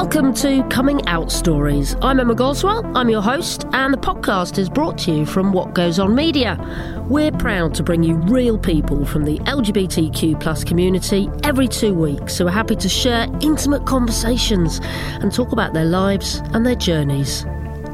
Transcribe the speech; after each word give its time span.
Welcome 0.00 0.32
to 0.34 0.62
Coming 0.68 1.04
Out 1.08 1.32
Stories. 1.32 1.96
I'm 2.02 2.20
Emma 2.20 2.32
Goswell, 2.36 2.86
I'm 2.96 3.10
your 3.10 3.20
host, 3.20 3.66
and 3.72 3.92
the 3.92 3.98
podcast 3.98 4.56
is 4.56 4.70
brought 4.70 4.96
to 4.98 5.12
you 5.12 5.26
from 5.26 5.52
What 5.52 5.74
Goes 5.74 5.98
On 5.98 6.14
Media. 6.14 6.56
We're 7.08 7.32
proud 7.32 7.74
to 7.74 7.82
bring 7.82 8.04
you 8.04 8.14
real 8.14 8.56
people 8.56 9.04
from 9.04 9.24
the 9.24 9.38
LGBTQ 9.40 10.38
plus 10.40 10.62
community 10.62 11.28
every 11.42 11.66
two 11.66 11.94
weeks 11.94 12.38
who 12.38 12.46
are 12.46 12.52
happy 12.52 12.76
to 12.76 12.88
share 12.88 13.26
intimate 13.40 13.86
conversations 13.86 14.78
and 15.20 15.34
talk 15.34 15.50
about 15.50 15.74
their 15.74 15.84
lives 15.84 16.42
and 16.52 16.64
their 16.64 16.76
journeys. 16.76 17.44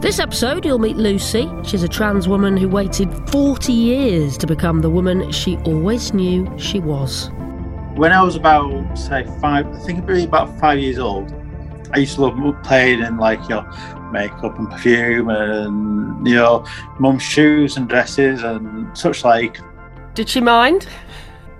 This 0.00 0.18
episode, 0.18 0.66
you'll 0.66 0.78
meet 0.78 0.98
Lucy. 0.98 1.50
She's 1.64 1.84
a 1.84 1.88
trans 1.88 2.28
woman 2.28 2.58
who 2.58 2.68
waited 2.68 3.10
40 3.30 3.72
years 3.72 4.36
to 4.36 4.46
become 4.46 4.82
the 4.82 4.90
woman 4.90 5.32
she 5.32 5.56
always 5.64 6.12
knew 6.12 6.52
she 6.58 6.80
was. 6.80 7.30
When 7.94 8.12
I 8.12 8.22
was 8.22 8.36
about, 8.36 8.94
say, 8.98 9.24
five, 9.40 9.66
I 9.66 9.78
think 9.78 10.06
about 10.26 10.60
five 10.60 10.78
years 10.80 10.98
old, 10.98 11.32
I 11.94 11.98
used 11.98 12.16
to 12.16 12.26
love 12.26 12.62
playing 12.64 13.02
in 13.02 13.18
like 13.18 13.40
you 13.44 13.50
know 13.50 14.10
makeup 14.10 14.58
and 14.58 14.68
perfume 14.68 15.28
and 15.28 16.26
you 16.26 16.34
know 16.34 16.66
mum's 16.98 17.22
shoes 17.22 17.76
and 17.76 17.88
dresses 17.88 18.42
and 18.42 18.96
such 18.98 19.24
like. 19.24 19.58
Did 20.14 20.28
she 20.28 20.40
mind? 20.40 20.88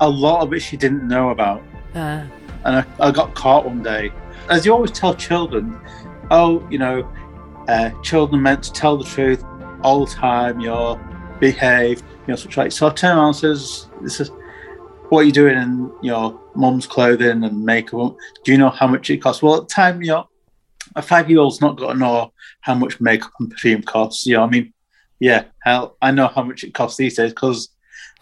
A 0.01 0.09
lot 0.09 0.43
of 0.43 0.53
it 0.53 0.61
she 0.61 0.77
didn't 0.77 1.07
know 1.07 1.31
about, 1.31 1.63
Uh, 1.95 2.27
and 2.65 2.77
I, 2.77 2.85
I 2.99 3.11
got 3.13 3.35
caught 3.35 3.65
one 3.65 3.83
day. 3.83 4.11
As 4.51 4.67
you 4.67 4.73
always 4.73 4.91
tell 4.91 5.15
children, 5.15 5.79
oh, 6.33 6.67
you 6.69 6.79
know, 6.79 7.09
uh, 7.69 7.91
children 8.03 8.43
meant 8.43 8.65
to 8.65 8.73
tell 8.73 8.97
the 8.97 9.05
truth 9.05 9.45
all 9.83 10.05
the 10.05 10.13
time. 10.13 10.59
You 10.59 10.69
know, 10.69 11.01
behave. 11.39 12.01
You 12.27 12.33
know, 12.33 12.37
such 12.37 12.57
like. 12.57 12.73
So 12.73 12.89
I 12.89 12.91
turn 12.91 13.17
around 13.17 13.29
and 13.29 13.37
says, 13.37 13.89
"This 14.01 14.19
is 14.19 14.33
what 15.09 15.21
are 15.21 15.25
you 15.25 15.33
doing 15.33 15.57
in 15.57 15.93
your 16.03 16.41
mum's 16.55 16.87
clothing 16.87 17.45
and 17.45 17.65
makeup? 17.65 18.17
Do 18.45 18.53
you 18.53 18.59
know 18.59 18.71
how 18.71 18.87
much 18.87 19.11
it 19.11 19.19
costs?" 19.19 19.43
Well, 19.43 19.57
at 19.57 19.69
the 19.69 19.75
time, 19.75 20.03
you 20.03 20.09
know, 20.09 20.29
a 20.97 21.03
five-year-old's 21.03 21.61
not 21.61 21.77
got 21.77 21.93
to 21.93 21.99
know 21.99 22.33
how 22.61 22.75
much 22.75 23.01
makeup 23.01 23.33
and 23.41 23.51
perfume 23.51 23.83
costs. 23.83 24.27
You 24.27 24.37
know, 24.37 24.45
I 24.45 24.49
mean, 24.49 24.73
yeah, 25.21 25.45
hell, 25.63 25.97
I 26.01 26.11
know 26.11 26.29
how 26.29 26.43
much 26.43 26.65
it 26.65 26.75
costs 26.75 26.97
these 26.97 27.17
days 27.17 27.33
because 27.33 27.69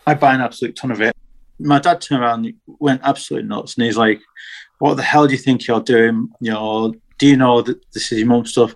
I 0.07 0.15
buy 0.15 0.35
an 0.35 0.41
absolute 0.41 0.77
ton 0.77 0.91
of 0.91 1.01
it. 1.01 1.17
My 1.59 1.79
dad 1.79 2.01
turned 2.01 2.23
around, 2.23 2.47
and 2.47 2.55
went 2.67 3.03
absolutely 3.05 3.49
nuts, 3.49 3.77
and 3.77 3.85
he's 3.85 3.97
like, 3.97 4.21
"What 4.79 4.97
the 4.97 5.03
hell 5.03 5.27
do 5.27 5.33
you 5.33 5.39
think 5.39 5.67
you're 5.67 5.81
doing? 5.81 6.29
You 6.41 6.53
know, 6.53 6.95
do 7.19 7.27
you 7.27 7.37
know 7.37 7.63
that 7.63 7.81
this 7.93 8.11
is 8.11 8.19
your 8.19 8.29
mum's 8.29 8.51
stuff? 8.51 8.75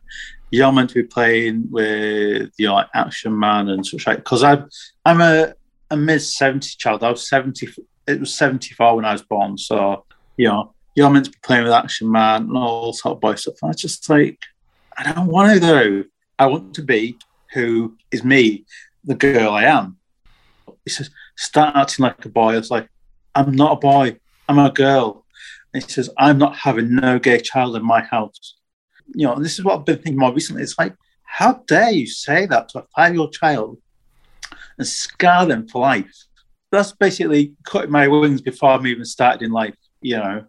You're 0.50 0.70
meant 0.72 0.90
to 0.90 1.02
be 1.02 1.02
playing 1.02 1.68
with 1.70 2.52
you 2.56 2.68
know 2.68 2.74
like 2.74 2.88
Action 2.94 3.36
Man 3.38 3.68
and 3.68 3.84
such 3.84 4.06
like." 4.06 4.18
Because 4.18 4.44
I'm 4.44 5.20
a 5.20 5.54
a 5.90 5.96
mid 5.96 6.22
seventy 6.22 6.70
child. 6.78 7.02
I 7.02 7.10
was 7.10 7.28
seventy. 7.28 7.68
It 8.06 8.20
was 8.20 8.34
seventy 8.34 8.74
four 8.74 8.96
when 8.96 9.04
I 9.04 9.12
was 9.12 9.22
born. 9.22 9.58
So 9.58 10.04
you 10.36 10.48
know, 10.48 10.74
you're 10.94 11.10
meant 11.10 11.26
to 11.26 11.30
be 11.30 11.38
playing 11.42 11.64
with 11.64 11.72
Action 11.72 12.10
Man 12.10 12.42
and 12.42 12.56
all 12.56 12.92
sort 12.92 13.16
of 13.16 13.20
boy 13.20 13.34
stuff. 13.34 13.54
And 13.62 13.68
I 13.68 13.70
was 13.70 13.80
just 13.80 14.08
like, 14.08 14.38
I 14.96 15.12
don't 15.12 15.26
want 15.28 15.52
to 15.54 15.60
though. 15.60 16.04
I 16.38 16.46
want 16.46 16.74
to 16.74 16.82
be 16.82 17.16
who 17.54 17.96
is 18.10 18.24
me, 18.24 18.66
the 19.04 19.14
girl 19.14 19.52
I 19.52 19.64
am. 19.64 19.96
He 20.84 20.90
says, 20.90 21.10
start 21.36 21.74
acting 21.74 22.02
like 22.02 22.24
a 22.24 22.28
boy. 22.28 22.52
I 22.52 22.56
was 22.56 22.70
like, 22.70 22.88
I'm 23.34 23.52
not 23.52 23.72
a 23.72 23.76
boy. 23.76 24.18
I'm 24.48 24.58
a 24.58 24.70
girl. 24.70 25.24
And 25.72 25.82
he 25.82 25.88
says, 25.88 26.10
I'm 26.18 26.38
not 26.38 26.56
having 26.56 26.94
no 26.94 27.18
gay 27.18 27.40
child 27.40 27.76
in 27.76 27.84
my 27.84 28.02
house. 28.02 28.56
You 29.14 29.26
know, 29.26 29.34
and 29.34 29.44
this 29.44 29.58
is 29.58 29.64
what 29.64 29.78
I've 29.78 29.84
been 29.84 29.96
thinking 29.96 30.18
more 30.18 30.34
recently. 30.34 30.62
It's 30.62 30.78
like, 30.78 30.94
how 31.22 31.62
dare 31.66 31.90
you 31.90 32.06
say 32.06 32.46
that 32.46 32.68
to 32.70 32.80
a 32.80 32.86
five 32.94 33.12
year 33.12 33.20
old 33.20 33.32
child 33.32 33.78
and 34.78 34.86
scar 34.86 35.46
them 35.46 35.68
for 35.68 35.82
life? 35.82 36.14
That's 36.72 36.92
basically 36.92 37.54
cutting 37.64 37.90
my 37.90 38.08
wings 38.08 38.40
before 38.40 38.70
I'm 38.70 38.86
even 38.86 39.04
started 39.04 39.42
in 39.42 39.52
life, 39.52 39.76
you 40.00 40.16
know. 40.16 40.44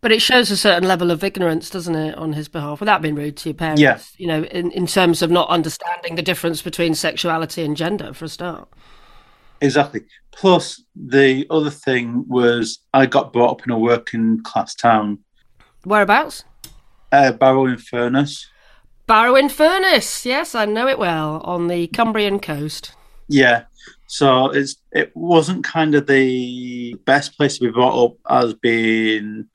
but 0.00 0.10
it 0.12 0.20
shows 0.20 0.50
a 0.50 0.56
certain 0.56 0.88
level 0.88 1.10
of 1.10 1.22
ignorance, 1.22 1.70
doesn't 1.70 1.94
it, 1.94 2.14
on 2.16 2.32
his 2.32 2.48
behalf, 2.48 2.80
without 2.80 3.02
being 3.02 3.14
rude 3.14 3.36
to 3.38 3.50
your 3.50 3.54
parents. 3.54 3.80
Yeah. 3.80 4.00
You 4.16 4.26
know, 4.26 4.42
in, 4.44 4.70
in 4.72 4.86
terms 4.86 5.22
of 5.22 5.30
not 5.30 5.48
understanding 5.48 6.16
the 6.16 6.22
difference 6.22 6.62
between 6.62 6.94
sexuality 6.94 7.62
and 7.62 7.76
gender, 7.76 8.12
for 8.12 8.24
a 8.24 8.28
start. 8.28 8.68
Exactly. 9.60 10.02
Plus, 10.32 10.82
the 10.96 11.46
other 11.50 11.70
thing 11.70 12.24
was 12.28 12.78
I 12.94 13.06
got 13.06 13.32
brought 13.32 13.50
up 13.52 13.66
in 13.66 13.72
a 13.72 13.78
working 13.78 14.42
class 14.42 14.74
town, 14.74 15.18
Whereabouts? 15.84 16.44
uh, 17.12 17.32
Barrow 17.32 17.66
in 17.66 17.76
Furness. 17.78 18.46
Barrow 19.06 19.34
in 19.36 19.48
Furness. 19.48 20.24
Yes, 20.24 20.54
I 20.54 20.64
know 20.66 20.86
it 20.88 20.98
well, 20.98 21.40
on 21.44 21.68
the 21.68 21.88
Cumbrian 21.88 22.38
coast. 22.38 22.94
Yeah. 23.30 23.64
So 24.08 24.50
it's 24.50 24.76
it 24.90 25.12
wasn't 25.14 25.64
kind 25.64 25.94
of 25.94 26.08
the 26.08 26.94
best 27.04 27.36
place 27.36 27.58
to 27.58 27.64
be 27.64 27.70
brought 27.70 28.04
up 28.04 28.16
as 28.28 28.54
being 28.54 29.46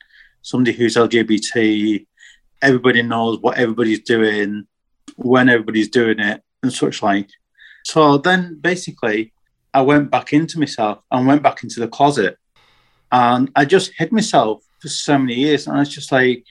somebody 0.41 0.71
who's 0.71 0.95
LGBT. 0.95 2.07
Everybody 2.61 3.01
knows 3.01 3.39
what 3.39 3.57
everybody's 3.57 3.99
doing, 3.99 4.65
when 5.17 5.49
everybody's 5.49 5.89
doing 5.89 6.19
it, 6.19 6.41
and 6.63 6.71
such 6.71 7.03
like. 7.03 7.29
So 7.83 8.17
then 8.17 8.57
basically, 8.61 9.33
I 9.73 9.81
went 9.81 10.09
back 10.09 10.31
into 10.31 10.57
myself 10.57 10.99
and 11.11 11.27
went 11.27 11.43
back 11.43 11.61
into 11.63 11.81
the 11.81 11.89
closet, 11.89 12.37
and 13.11 13.51
I 13.57 13.65
just 13.65 13.91
hid 13.97 14.13
myself 14.13 14.63
for 14.79 14.87
so 14.87 15.17
many 15.17 15.35
years. 15.35 15.67
And 15.67 15.75
I 15.75 15.79
was 15.79 15.89
just 15.89 16.13
like, 16.13 16.45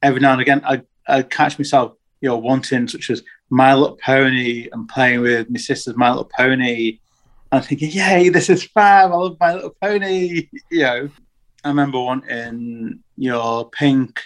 every 0.00 0.20
now 0.20 0.32
and 0.32 0.40
again, 0.40 0.62
I 0.64 0.82
I 1.08 1.22
catch 1.22 1.58
myself, 1.58 1.94
you 2.20 2.28
know, 2.28 2.36
wanting 2.36 2.88
such 2.88 3.10
as 3.10 3.22
My 3.50 3.74
Little 3.74 3.98
Pony 4.04 4.68
and 4.72 4.88
playing 4.88 5.20
with 5.20 5.50
my 5.50 5.58
sister's 5.58 5.96
My 5.96 6.10
Little 6.10 6.30
Pony. 6.36 6.98
I'm 7.50 7.62
thinking, 7.62 7.90
yay, 7.90 8.28
this 8.28 8.50
is 8.50 8.64
fab. 8.64 9.10
I 9.10 9.14
love 9.14 9.36
My 9.40 9.54
Little 9.54 9.74
Pony. 9.80 10.48
You 10.70 10.82
know, 10.82 11.10
I 11.64 11.68
remember 11.68 11.98
wanting 11.98 13.00
your 13.16 13.68
pink, 13.70 14.20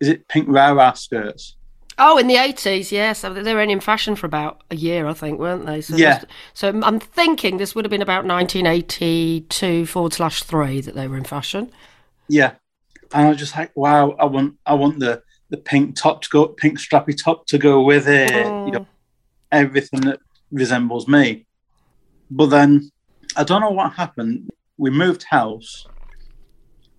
is 0.00 0.08
it 0.08 0.28
pink 0.28 0.48
Rara 0.48 0.94
skirts? 0.96 1.56
Oh, 2.00 2.16
in 2.16 2.28
the 2.28 2.36
80s, 2.36 2.92
yes. 2.92 3.22
They 3.22 3.54
were 3.54 3.60
only 3.60 3.72
in 3.72 3.80
fashion 3.80 4.14
for 4.14 4.26
about 4.26 4.62
a 4.70 4.76
year, 4.76 5.08
I 5.08 5.14
think, 5.14 5.40
weren't 5.40 5.66
they? 5.66 5.80
So 5.80 5.96
Yeah. 5.96 6.22
So 6.54 6.80
I'm 6.84 7.00
thinking 7.00 7.56
this 7.56 7.74
would 7.74 7.84
have 7.84 7.90
been 7.90 8.02
about 8.02 8.24
1982 8.24 9.86
forward 9.86 10.12
slash 10.12 10.44
three 10.44 10.80
that 10.80 10.94
they 10.94 11.08
were 11.08 11.16
in 11.16 11.24
fashion. 11.24 11.72
Yeah. 12.28 12.52
And 13.12 13.26
I 13.26 13.28
was 13.30 13.38
just 13.38 13.56
like, 13.56 13.76
wow, 13.76 14.12
I 14.12 14.26
want, 14.26 14.54
I 14.64 14.74
want 14.74 15.00
the 15.00 15.22
the 15.50 15.56
pink 15.56 15.96
top 15.96 16.22
to 16.22 16.28
go, 16.30 16.48
pink 16.48 16.78
strappy 16.78 17.16
top 17.16 17.46
to 17.46 17.58
go 17.58 17.82
with 17.82 18.08
it. 18.08 18.30
You 18.30 18.42
oh. 18.44 18.66
know, 18.66 18.86
everything 19.50 20.00
that 20.02 20.20
resembles 20.50 21.08
me. 21.08 21.46
But 22.30 22.46
then 22.46 22.90
I 23.36 23.44
don't 23.44 23.60
know 23.60 23.70
what 23.70 23.92
happened. 23.92 24.50
We 24.76 24.90
moved 24.90 25.24
house, 25.24 25.86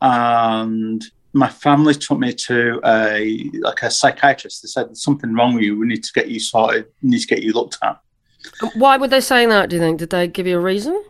and 0.02 1.04
my 1.34 1.50
family 1.50 1.94
took 1.94 2.20
me 2.20 2.34
to 2.34 2.82
a 2.86 3.50
like 3.60 3.84
a 3.84 3.92
psychiatrist. 3.92 4.64
They 4.64 4.68
said 4.68 4.88
there's 4.88 5.04
something 5.04 5.34
wrong 5.34 5.54
with 5.54 5.64
you. 5.64 5.78
We 5.78 5.88
need 5.88 6.04
to 6.04 6.14
get 6.14 6.28
you 6.30 6.40
sorted. 6.40 6.88
We 7.02 7.10
need 7.10 7.22
to 7.22 7.28
get 7.28 7.44
you 7.44 7.54
looked 7.54 7.78
at. 7.84 8.00
Why 8.76 8.98
were 8.98 9.08
they 9.08 9.22
saying 9.22 9.50
that, 9.50 9.70
do 9.70 9.76
you 9.76 9.82
think? 9.82 10.00
Did 10.00 10.10
they 10.10 10.28
give 10.28 10.48
you 10.48 10.58
a 10.58 10.62
reason? 10.62 11.04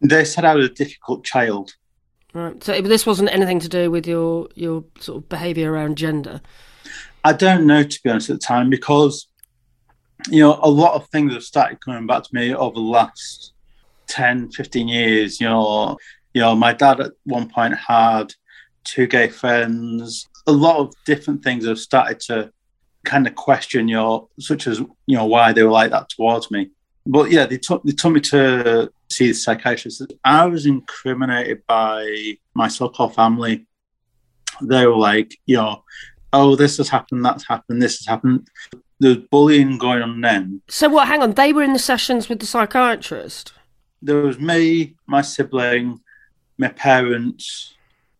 They 0.00 0.24
said 0.24 0.44
I 0.44 0.54
was 0.54 0.66
a 0.66 0.72
difficult 0.72 1.24
child. 1.24 1.74
Right. 2.36 2.62
So 2.62 2.78
this 2.82 3.06
wasn't 3.06 3.32
anything 3.32 3.60
to 3.60 3.68
do 3.68 3.90
with 3.90 4.06
your 4.06 4.48
your 4.54 4.84
sort 5.00 5.22
of 5.22 5.28
behaviour 5.30 5.72
around 5.72 5.96
gender. 5.96 6.42
I 7.24 7.32
don't 7.32 7.66
know 7.66 7.82
to 7.82 8.02
be 8.04 8.10
honest 8.10 8.28
at 8.28 8.40
the 8.40 8.46
time 8.46 8.68
because 8.68 9.26
you 10.28 10.40
know 10.40 10.60
a 10.62 10.68
lot 10.68 10.92
of 10.92 11.08
things 11.08 11.32
have 11.32 11.44
started 11.44 11.80
coming 11.80 12.06
back 12.06 12.24
to 12.24 12.28
me 12.34 12.54
over 12.54 12.74
the 12.74 12.80
last 12.80 13.54
10 14.08 14.50
15 14.50 14.86
years 14.86 15.40
you 15.40 15.48
know 15.48 15.96
you 16.34 16.42
know 16.42 16.54
my 16.54 16.74
dad 16.74 17.00
at 17.00 17.12
one 17.24 17.48
point 17.48 17.74
had 17.74 18.34
two 18.84 19.06
gay 19.06 19.28
friends 19.28 20.28
a 20.46 20.52
lot 20.52 20.76
of 20.76 20.92
different 21.06 21.42
things 21.42 21.64
have 21.64 21.78
started 21.78 22.20
to 22.20 22.52
kind 23.06 23.26
of 23.26 23.34
question 23.34 23.88
your 23.88 24.28
such 24.38 24.66
as 24.66 24.78
you 25.06 25.16
know 25.16 25.24
why 25.24 25.54
they 25.54 25.62
were 25.62 25.70
like 25.70 25.90
that 25.90 26.10
towards 26.10 26.50
me 26.50 26.68
but 27.06 27.30
yeah 27.30 27.46
they 27.46 27.58
took 27.58 27.82
they 27.84 27.92
took 27.92 28.12
me 28.12 28.20
to 28.20 28.90
see 29.08 29.28
the 29.28 29.34
psychiatrist 29.34 30.12
i 30.24 30.44
was 30.44 30.66
incriminated 30.66 31.62
by 31.66 32.36
my 32.54 32.68
so-called 32.68 33.14
family 33.14 33.66
they 34.62 34.86
were 34.86 34.96
like 34.96 35.36
you 35.46 35.56
know 35.56 35.82
oh, 36.36 36.56
this 36.56 36.76
has 36.76 36.88
happened, 36.88 37.24
that's 37.24 37.46
happened, 37.46 37.82
this 37.82 37.98
has 37.98 38.06
happened. 38.06 38.48
There's 38.98 39.16
bullying 39.16 39.78
going 39.78 40.02
on 40.02 40.20
then. 40.20 40.62
So 40.68 40.88
what? 40.88 41.08
Hang 41.08 41.22
on. 41.22 41.32
They 41.32 41.52
were 41.52 41.62
in 41.62 41.72
the 41.72 41.78
sessions 41.78 42.28
with 42.28 42.40
the 42.40 42.46
psychiatrist. 42.46 43.52
There 44.00 44.22
was 44.22 44.38
me, 44.38 44.96
my 45.06 45.22
sibling, 45.22 46.00
my 46.58 46.68
parents, 46.68 47.74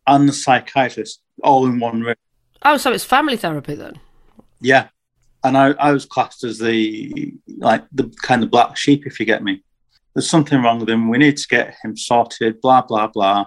and 0.05 0.29
the 0.29 0.33
psychiatrist 0.33 1.21
all 1.43 1.65
in 1.65 1.79
one 1.79 2.01
room. 2.01 2.15
Oh, 2.63 2.77
so 2.77 2.91
it's 2.91 3.03
family 3.03 3.37
therapy 3.37 3.75
then. 3.75 3.99
Yeah. 4.61 4.89
And 5.47 5.57
I, 5.57 5.71
I 5.71 5.91
was 5.91 6.05
classed 6.05 6.43
as 6.43 6.59
the 6.59 7.33
like 7.57 7.83
the 7.91 8.13
kind 8.21 8.43
of 8.43 8.51
black 8.51 8.77
sheep, 8.77 9.05
if 9.05 9.19
you 9.19 9.25
get 9.25 9.43
me. 9.43 9.63
There's 10.13 10.29
something 10.29 10.61
wrong 10.61 10.79
with 10.79 10.89
him. 10.89 11.09
We 11.09 11.17
need 11.17 11.37
to 11.37 11.47
get 11.47 11.75
him 11.83 11.95
sorted. 11.95 12.61
Blah 12.61 12.81
blah 12.81 13.07
blah. 13.07 13.45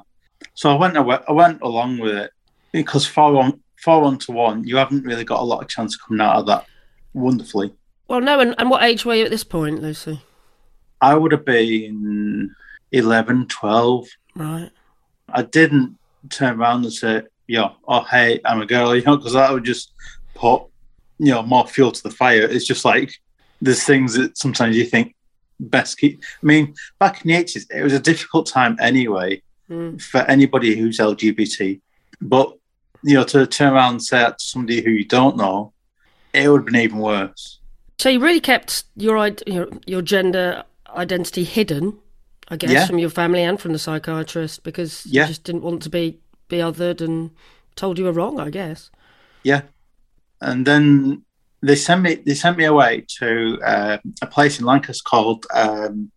So 0.55 0.71
I 0.71 0.75
went 0.75 0.97
I 0.97 1.33
went 1.33 1.61
along 1.63 1.99
with 1.99 2.17
it 2.17 2.31
because 2.73 3.07
four 3.07 3.37
on 3.43 3.61
four 3.81 4.03
one 4.03 4.19
to 4.19 4.33
one, 4.33 4.65
you 4.65 4.77
haven't 4.77 5.05
really 5.05 5.25
got 5.25 5.41
a 5.41 5.45
lot 5.45 5.63
of 5.63 5.69
chance 5.69 5.95
of 5.95 6.03
coming 6.07 6.21
out 6.21 6.37
of 6.37 6.47
that 6.47 6.67
wonderfully. 7.15 7.73
Well, 8.09 8.21
no. 8.21 8.41
And, 8.41 8.55
and 8.59 8.71
what 8.71 8.83
age 8.83 9.05
were 9.05 9.15
you 9.15 9.25
at 9.25 9.31
this 9.31 9.45
point, 9.45 9.83
Lucy? 9.83 10.21
I 11.01 11.15
would 11.15 11.33
have 11.33 11.45
been 11.45 12.55
11, 12.93 13.47
12. 13.47 14.09
Right. 14.35 14.71
I 15.29 15.43
didn't 15.43 15.97
turn 16.29 16.61
around 16.61 16.85
and 16.85 16.93
say, 16.93 17.23
yo, 17.47 17.73
oh, 17.89 18.03
hey, 18.03 18.41
I'm 18.45 18.61
a 18.61 18.67
girl, 18.67 18.95
you 18.97 19.03
know, 19.03 19.17
because 19.17 19.33
that 19.35 19.53
would 19.53 19.65
just 19.65 19.93
put 20.35 20.65
you 21.25 21.33
know 21.33 21.43
more 21.43 21.67
fuel 21.67 21.93
to 21.93 22.03
the 22.03 22.11
fire. 22.23 22.43
It's 22.55 22.67
just 22.73 22.85
like 22.85 23.11
there's 23.61 23.85
things 23.85 24.15
that 24.15 24.37
sometimes 24.39 24.77
you 24.77 24.85
think 24.85 25.15
best 25.61 25.99
keep. 25.99 26.23
I 26.43 26.47
mean, 26.47 26.75
back 26.99 27.15
in 27.25 27.29
the 27.31 27.37
eighties, 27.37 27.67
it 27.71 27.83
was 27.83 27.93
a 27.93 28.01
difficult 28.11 28.47
time 28.47 28.77
anyway 28.81 29.43
Mm. 29.71 30.03
for 30.03 30.23
anybody 30.23 30.75
who's 30.77 30.99
LGBT. 30.99 31.81
But 32.21 32.49
you 33.05 33.15
know, 33.15 33.23
to 33.25 33.47
turn 33.47 33.73
around 33.75 33.93
and 33.93 34.03
say 34.03 34.19
that 34.19 34.39
to 34.41 34.45
somebody 34.45 34.83
who 34.83 34.91
you 34.91 35.05
don't 35.05 35.37
know, 35.37 35.73
it 36.33 36.49
would 36.49 36.63
have 36.63 36.67
been 36.67 36.77
even 36.77 36.99
worse. 36.99 37.61
So 37.99 38.09
you 38.09 38.19
really 38.19 38.41
kept 38.41 38.83
your 38.97 39.17
your, 39.47 39.69
your 39.87 40.03
gender 40.03 40.65
identity 40.97 41.45
hidden, 41.45 41.99
I 42.49 42.57
guess, 42.57 42.71
Yeah. 42.73 42.87
from 42.87 42.99
your 42.99 43.11
family 43.11 43.43
and 43.45 43.61
from 43.61 43.73
the 43.73 43.79
psychiatrist 43.79 44.65
because 44.65 45.07
Yeah. 45.07 45.23
you 45.23 45.29
just 45.29 45.45
didn't 45.45 45.63
want 45.63 45.83
to 45.85 45.91
be 45.91 46.19
be 46.49 46.57
othered 46.57 47.01
and 47.01 47.31
told 47.77 47.97
you 47.99 48.05
were 48.07 48.13
wrong. 48.21 48.41
I 48.41 48.51
guess. 48.51 48.91
Yeah, 49.45 49.63
and 50.41 50.67
then 50.67 51.25
they 51.63 51.77
sent 51.77 52.03
me 52.03 52.15
they 52.15 52.35
sent 52.35 52.57
me 52.57 52.65
away 52.65 53.05
to 53.19 53.59
uh, 53.65 53.99
a 54.23 54.27
place 54.27 54.59
in 54.59 54.65
Lancaster 54.65 55.03
called 55.05 55.47
um, 55.55 56.11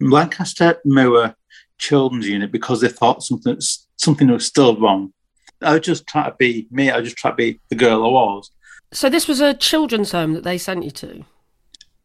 Lancaster 0.00 0.78
Moor 0.84 1.34
Children's 1.78 2.28
Unit 2.28 2.50
because 2.50 2.80
they 2.80 2.88
thought 2.88 3.22
something 3.22 3.58
something 3.96 4.28
was 4.28 4.46
still 4.46 4.76
wrong. 4.76 5.12
I 5.62 5.72
was 5.72 5.82
just 5.82 6.06
trying 6.06 6.30
to 6.30 6.36
be 6.38 6.68
me. 6.70 6.90
I 6.90 6.98
was 6.98 7.06
just 7.06 7.18
trying 7.18 7.32
to 7.32 7.36
be 7.36 7.60
the 7.68 7.76
girl 7.76 8.04
I 8.04 8.08
was. 8.08 8.50
So 8.92 9.10
this 9.10 9.28
was 9.28 9.40
a 9.40 9.54
children's 9.54 10.12
home 10.12 10.32
that 10.34 10.44
they 10.44 10.56
sent 10.56 10.84
you 10.84 10.90
to. 10.92 11.24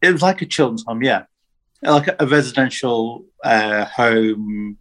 It 0.01 0.11
was 0.11 0.21
like 0.21 0.41
a 0.41 0.45
children's 0.45 0.83
home, 0.85 1.01
yeah, 1.01 1.23
like 1.81 2.07
a, 2.07 2.15
a 2.19 2.27
residential 2.27 3.25
uh, 3.43 3.85
home. 3.85 4.77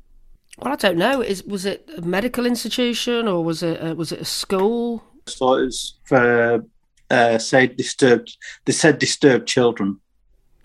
Well, 0.59 0.73
I 0.73 0.77
don't 0.77 0.99
know. 0.99 1.21
Is 1.21 1.45
was 1.45 1.65
it 1.65 1.89
a 1.97 2.03
medical 2.03 2.47
institution 2.47 3.29
or 3.29 3.45
was 3.45 3.63
it 3.63 3.83
a, 3.83 3.95
was 3.95 4.11
it 4.11 4.21
a 4.21 4.25
school? 4.25 5.05
So 5.29 5.55
it 5.55 5.65
was 5.67 5.99
for 6.05 6.65
uh, 7.13 7.39
say 7.39 7.67
disturbed. 7.69 8.37
They 8.65 8.73
said 8.73 8.99
disturbed 8.99 9.47
children. 9.47 10.01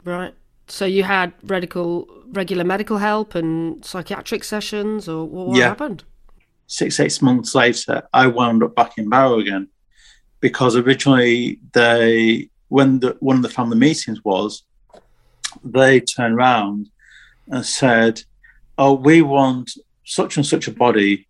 Right. 0.03 0.33
So 0.67 0.85
you 0.85 1.03
had 1.03 1.33
medical 1.44 2.07
regular 2.31 2.63
medical 2.63 2.97
help 2.97 3.35
and 3.35 3.83
psychiatric 3.85 4.44
sessions, 4.44 5.07
or 5.07 5.25
what, 5.25 5.47
what 5.47 5.57
Yeah. 5.57 5.69
happened? 5.69 6.03
six 6.69 6.99
eight 6.99 7.21
months 7.21 7.55
later, 7.55 8.03
I 8.13 8.27
wound 8.27 8.61
up 8.63 8.75
back 8.75 8.97
in 8.97 9.09
Barrow 9.09 9.39
again 9.39 9.69
because 10.41 10.75
originally 10.75 11.59
they 11.73 12.49
when 12.69 12.99
the 12.99 13.15
one 13.19 13.38
of 13.38 13.44
the 13.44 13.49
family 13.49 13.77
meetings 13.77 14.23
was, 14.25 14.63
they 15.63 16.01
turned 16.01 16.35
round 16.35 16.89
and 17.47 17.65
said, 17.65 18.23
"Oh, 18.77 18.94
we 18.94 19.21
want 19.21 19.71
such 20.03 20.35
and 20.38 20.45
such 20.45 20.67
a 20.67 20.71
body 20.71 21.27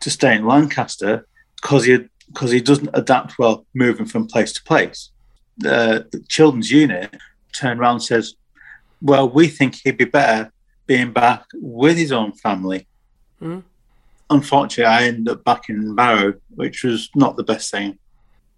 to 0.00 0.10
stay 0.10 0.34
in 0.36 0.46
Lancaster 0.46 1.26
because 1.60 1.84
he 1.84 1.98
because 2.28 2.50
he 2.50 2.60
doesn't 2.60 2.90
adapt 2.94 3.38
well 3.38 3.66
moving 3.74 4.06
from 4.06 4.26
place 4.26 4.52
to 4.54 4.62
place." 4.62 5.10
The, 5.58 6.06
the 6.12 6.20
children's 6.28 6.70
unit 6.70 7.16
turned 7.52 7.80
around 7.80 7.94
and 7.94 8.02
says, 8.02 8.34
"Well, 9.02 9.28
we 9.28 9.48
think 9.48 9.76
he'd 9.76 9.96
be 9.96 10.04
better 10.04 10.52
being 10.86 11.12
back 11.12 11.44
with 11.54 11.96
his 11.96 12.12
own 12.12 12.32
family." 12.32 12.86
Hmm. 13.38 13.60
unfortunately, 14.30 14.84
I 14.84 15.04
ended 15.04 15.28
up 15.28 15.44
back 15.44 15.68
in 15.68 15.94
Barrow, 15.94 16.34
which 16.56 16.82
was 16.82 17.08
not 17.14 17.36
the 17.36 17.44
best 17.44 17.70
thing. 17.70 17.98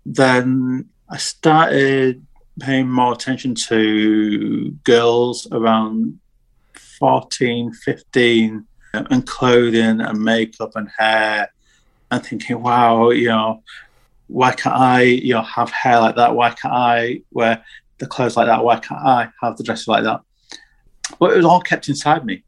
Then 0.06 0.88
I 1.10 1.18
started 1.18 2.24
paying 2.60 2.88
more 2.88 3.12
attention 3.12 3.54
to 3.54 4.70
girls 4.84 5.46
around 5.52 6.18
14, 6.98 7.72
15, 7.72 8.66
and 8.92 9.26
clothing 9.26 10.00
and 10.00 10.22
makeup 10.22 10.72
and 10.74 10.88
hair, 10.98 11.52
and 12.10 12.24
thinking, 12.24 12.62
wow, 12.62 13.10
you 13.10 13.28
know, 13.28 13.62
why 14.26 14.52
can't 14.52 14.76
I, 14.76 15.02
you 15.02 15.34
know, 15.34 15.42
have 15.42 15.70
hair 15.70 16.00
like 16.00 16.16
that? 16.16 16.34
Why 16.34 16.50
can't 16.50 16.74
I 16.74 17.22
wear 17.32 17.64
the 17.98 18.06
clothes 18.06 18.36
like 18.36 18.46
that? 18.46 18.64
Why 18.64 18.78
can't 18.78 19.00
I 19.00 19.28
have 19.42 19.56
the 19.56 19.64
dresses 19.64 19.88
like 19.88 20.04
that? 20.04 20.20
But 21.18 21.32
it 21.32 21.36
was 21.36 21.46
all 21.46 21.60
kept 21.60 21.88
inside 21.88 22.24
me. 22.24 22.44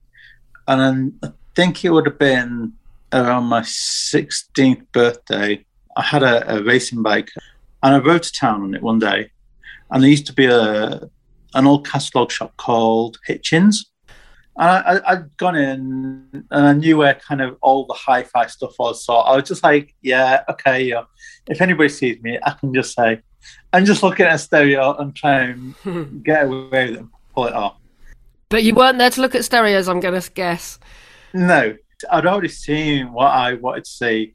And 0.68 1.18
I 1.22 1.32
think 1.54 1.84
it 1.84 1.90
would 1.90 2.06
have 2.06 2.18
been 2.18 2.72
around 3.12 3.44
my 3.44 3.60
16th 3.60 4.86
birthday, 4.92 5.64
I 5.96 6.02
had 6.02 6.22
a, 6.22 6.56
a 6.56 6.62
racing 6.62 7.02
bike 7.02 7.30
and 7.82 7.94
I 7.94 7.98
rode 7.98 8.22
to 8.22 8.32
town 8.32 8.62
on 8.62 8.74
it 8.74 8.82
one 8.82 8.98
day. 8.98 9.30
And 9.90 10.02
there 10.02 10.10
used 10.10 10.26
to 10.26 10.32
be 10.32 10.46
a 10.46 11.10
an 11.54 11.66
old 11.66 11.86
catalogue 11.86 12.30
shop 12.30 12.56
called 12.56 13.18
Hitchens. 13.28 13.84
And 14.56 14.68
I, 14.68 15.12
I'd 15.12 15.36
gone 15.38 15.56
in 15.56 16.46
and 16.50 16.66
I 16.66 16.72
knew 16.74 16.98
where 16.98 17.14
kind 17.14 17.40
of 17.40 17.56
all 17.62 17.86
the 17.86 17.94
hi 17.94 18.22
fi 18.22 18.46
stuff 18.46 18.74
was. 18.78 19.04
So 19.04 19.14
I 19.14 19.36
was 19.36 19.48
just 19.48 19.62
like, 19.62 19.94
yeah, 20.02 20.44
okay, 20.48 20.84
yeah. 20.84 21.04
If 21.48 21.60
anybody 21.60 21.88
sees 21.88 22.20
me, 22.22 22.38
I 22.42 22.52
can 22.52 22.74
just 22.74 22.94
say, 22.94 23.20
I'm 23.72 23.84
just 23.84 24.02
looking 24.02 24.26
at 24.26 24.34
a 24.34 24.38
stereo 24.38 24.94
and 24.96 25.16
try 25.16 25.40
and 25.40 25.74
get 26.24 26.44
away 26.44 26.58
with 26.68 26.74
it 26.74 26.98
and 26.98 27.08
pull 27.34 27.46
it 27.46 27.54
off. 27.54 27.76
But 28.50 28.64
you 28.64 28.74
weren't 28.74 28.98
there 28.98 29.10
to 29.10 29.20
look 29.20 29.34
at 29.34 29.44
stereos, 29.44 29.88
I'm 29.88 30.00
going 30.00 30.20
to 30.20 30.30
guess. 30.32 30.78
No, 31.32 31.74
I'd 32.10 32.26
already 32.26 32.48
seen 32.48 33.12
what 33.12 33.28
I 33.28 33.54
wanted 33.54 33.84
to 33.84 33.90
see, 33.90 34.34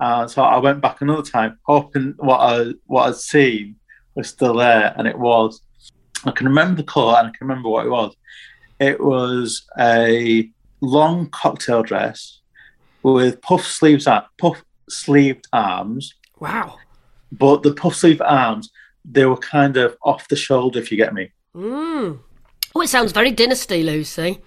uh, 0.00 0.26
so 0.26 0.42
I 0.42 0.58
went 0.58 0.80
back 0.80 1.00
another 1.00 1.22
time, 1.22 1.58
hoping 1.64 2.14
what 2.16 2.38
I 2.38 2.72
what 2.86 3.08
I'd 3.08 3.16
seen 3.16 3.76
was 4.14 4.28
still 4.28 4.56
there, 4.56 4.94
and 4.96 5.06
it 5.06 5.18
was. 5.18 5.62
I 6.24 6.30
can 6.30 6.48
remember 6.48 6.82
the 6.82 6.88
colour, 6.88 7.18
and 7.18 7.28
I 7.28 7.30
can 7.30 7.46
remember 7.46 7.68
what 7.68 7.86
it 7.86 7.90
was. 7.90 8.16
It 8.80 9.02
was 9.02 9.64
a 9.78 10.50
long 10.80 11.28
cocktail 11.30 11.82
dress 11.82 12.40
with 13.02 13.40
puff 13.42 13.64
sleeves, 13.64 14.06
at 14.06 14.26
puff 14.38 14.62
sleeved 14.88 15.46
arms, 15.52 16.14
Wow. 16.40 16.78
but 17.30 17.62
the 17.62 17.72
puff 17.74 17.94
sleeve 17.94 18.20
arms 18.20 18.70
they 19.04 19.24
were 19.26 19.36
kind 19.36 19.76
of 19.76 19.96
off 20.04 20.28
the 20.28 20.36
shoulder, 20.36 20.78
if 20.78 20.90
you 20.90 20.96
get 20.96 21.14
me. 21.14 21.30
Mm. 21.56 22.20
Oh, 22.74 22.80
it 22.80 22.88
sounds 22.88 23.12
very 23.12 23.30
dynasty, 23.30 23.82
Lucy. 23.82 24.40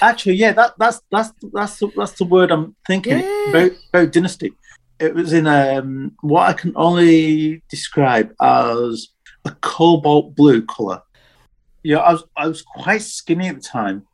Actually, 0.00 0.34
yeah, 0.36 0.52
that, 0.52 0.74
that's 0.78 1.00
that's 1.10 1.32
that's 1.52 1.78
the, 1.78 1.90
that's 1.96 2.12
the 2.12 2.24
word 2.24 2.50
I'm 2.50 2.74
thinking. 2.86 3.18
Yeah. 3.18 3.52
Very 3.52 3.70
very 3.92 4.06
dynasty. 4.06 4.52
It 4.98 5.14
was 5.14 5.32
in 5.32 5.46
um, 5.46 6.12
what 6.22 6.48
I 6.48 6.52
can 6.54 6.72
only 6.74 7.62
describe 7.68 8.32
as 8.40 9.08
a 9.44 9.52
cobalt 9.60 10.34
blue 10.34 10.62
color. 10.62 11.02
Yeah, 11.82 11.98
I 11.98 12.12
was 12.12 12.24
I 12.36 12.46
was 12.48 12.62
quite 12.62 13.02
skinny 13.02 13.48
at 13.48 13.56
the 13.56 13.60
time. 13.60 14.06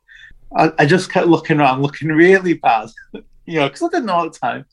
I, 0.55 0.71
I 0.79 0.85
just 0.85 1.11
kept 1.11 1.27
looking 1.27 1.59
around, 1.59 1.81
looking 1.81 2.09
really 2.09 2.53
bad. 2.53 2.89
you 3.45 3.59
know, 3.59 3.67
because 3.67 3.83
I 3.83 3.87
didn't 3.87 4.05
know 4.05 4.25
at 4.25 4.33
the 4.33 4.39
time. 4.39 4.65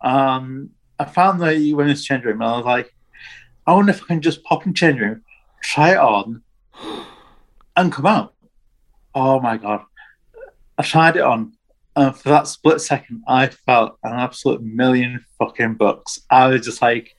Um, 0.00 0.70
I 0.98 1.04
found 1.04 1.40
the 1.40 1.74
women's 1.74 2.04
change 2.04 2.24
room, 2.24 2.42
and 2.42 2.50
I 2.50 2.56
was 2.56 2.64
like, 2.64 2.94
I 3.66 3.72
wonder 3.72 3.90
if 3.90 4.02
I 4.02 4.06
can 4.06 4.20
just 4.20 4.42
pop 4.44 4.66
in 4.66 4.74
change 4.74 5.00
room, 5.00 5.22
try 5.62 5.92
it 5.92 5.98
on, 5.98 6.42
and 7.76 7.92
come 7.92 8.06
out. 8.06 8.34
Oh 9.14 9.40
my 9.40 9.56
god! 9.56 9.84
I 10.78 10.82
tried 10.82 11.16
it 11.16 11.22
on, 11.22 11.52
and 11.96 12.16
for 12.16 12.30
that 12.30 12.48
split 12.48 12.80
second, 12.80 13.22
I 13.28 13.48
felt 13.48 13.98
an 14.02 14.12
absolute 14.12 14.62
million 14.62 15.24
fucking 15.38 15.74
bucks. 15.74 16.20
I 16.30 16.48
was 16.48 16.64
just 16.64 16.82
like, 16.82 17.14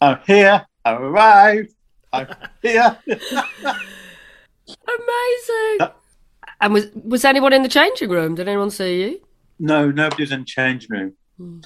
I'm 0.00 0.18
here, 0.26 0.66
I've 0.84 1.00
arrived, 1.00 1.74
I'm 2.12 2.28
here. 2.62 2.98
Amazing. 4.68 5.80
Uh, 5.80 5.92
and 6.60 6.72
was 6.72 6.86
was 6.94 7.24
anyone 7.24 7.52
in 7.52 7.62
the 7.62 7.68
changing 7.68 8.10
room? 8.10 8.34
Did 8.34 8.48
anyone 8.48 8.70
see 8.70 9.02
you? 9.02 9.20
no, 9.58 9.90
nobody 9.90 10.22
was 10.22 10.32
in 10.32 10.40
the 10.40 10.46
change 10.46 10.88
room. 10.88 11.14
Hmm. 11.36 11.60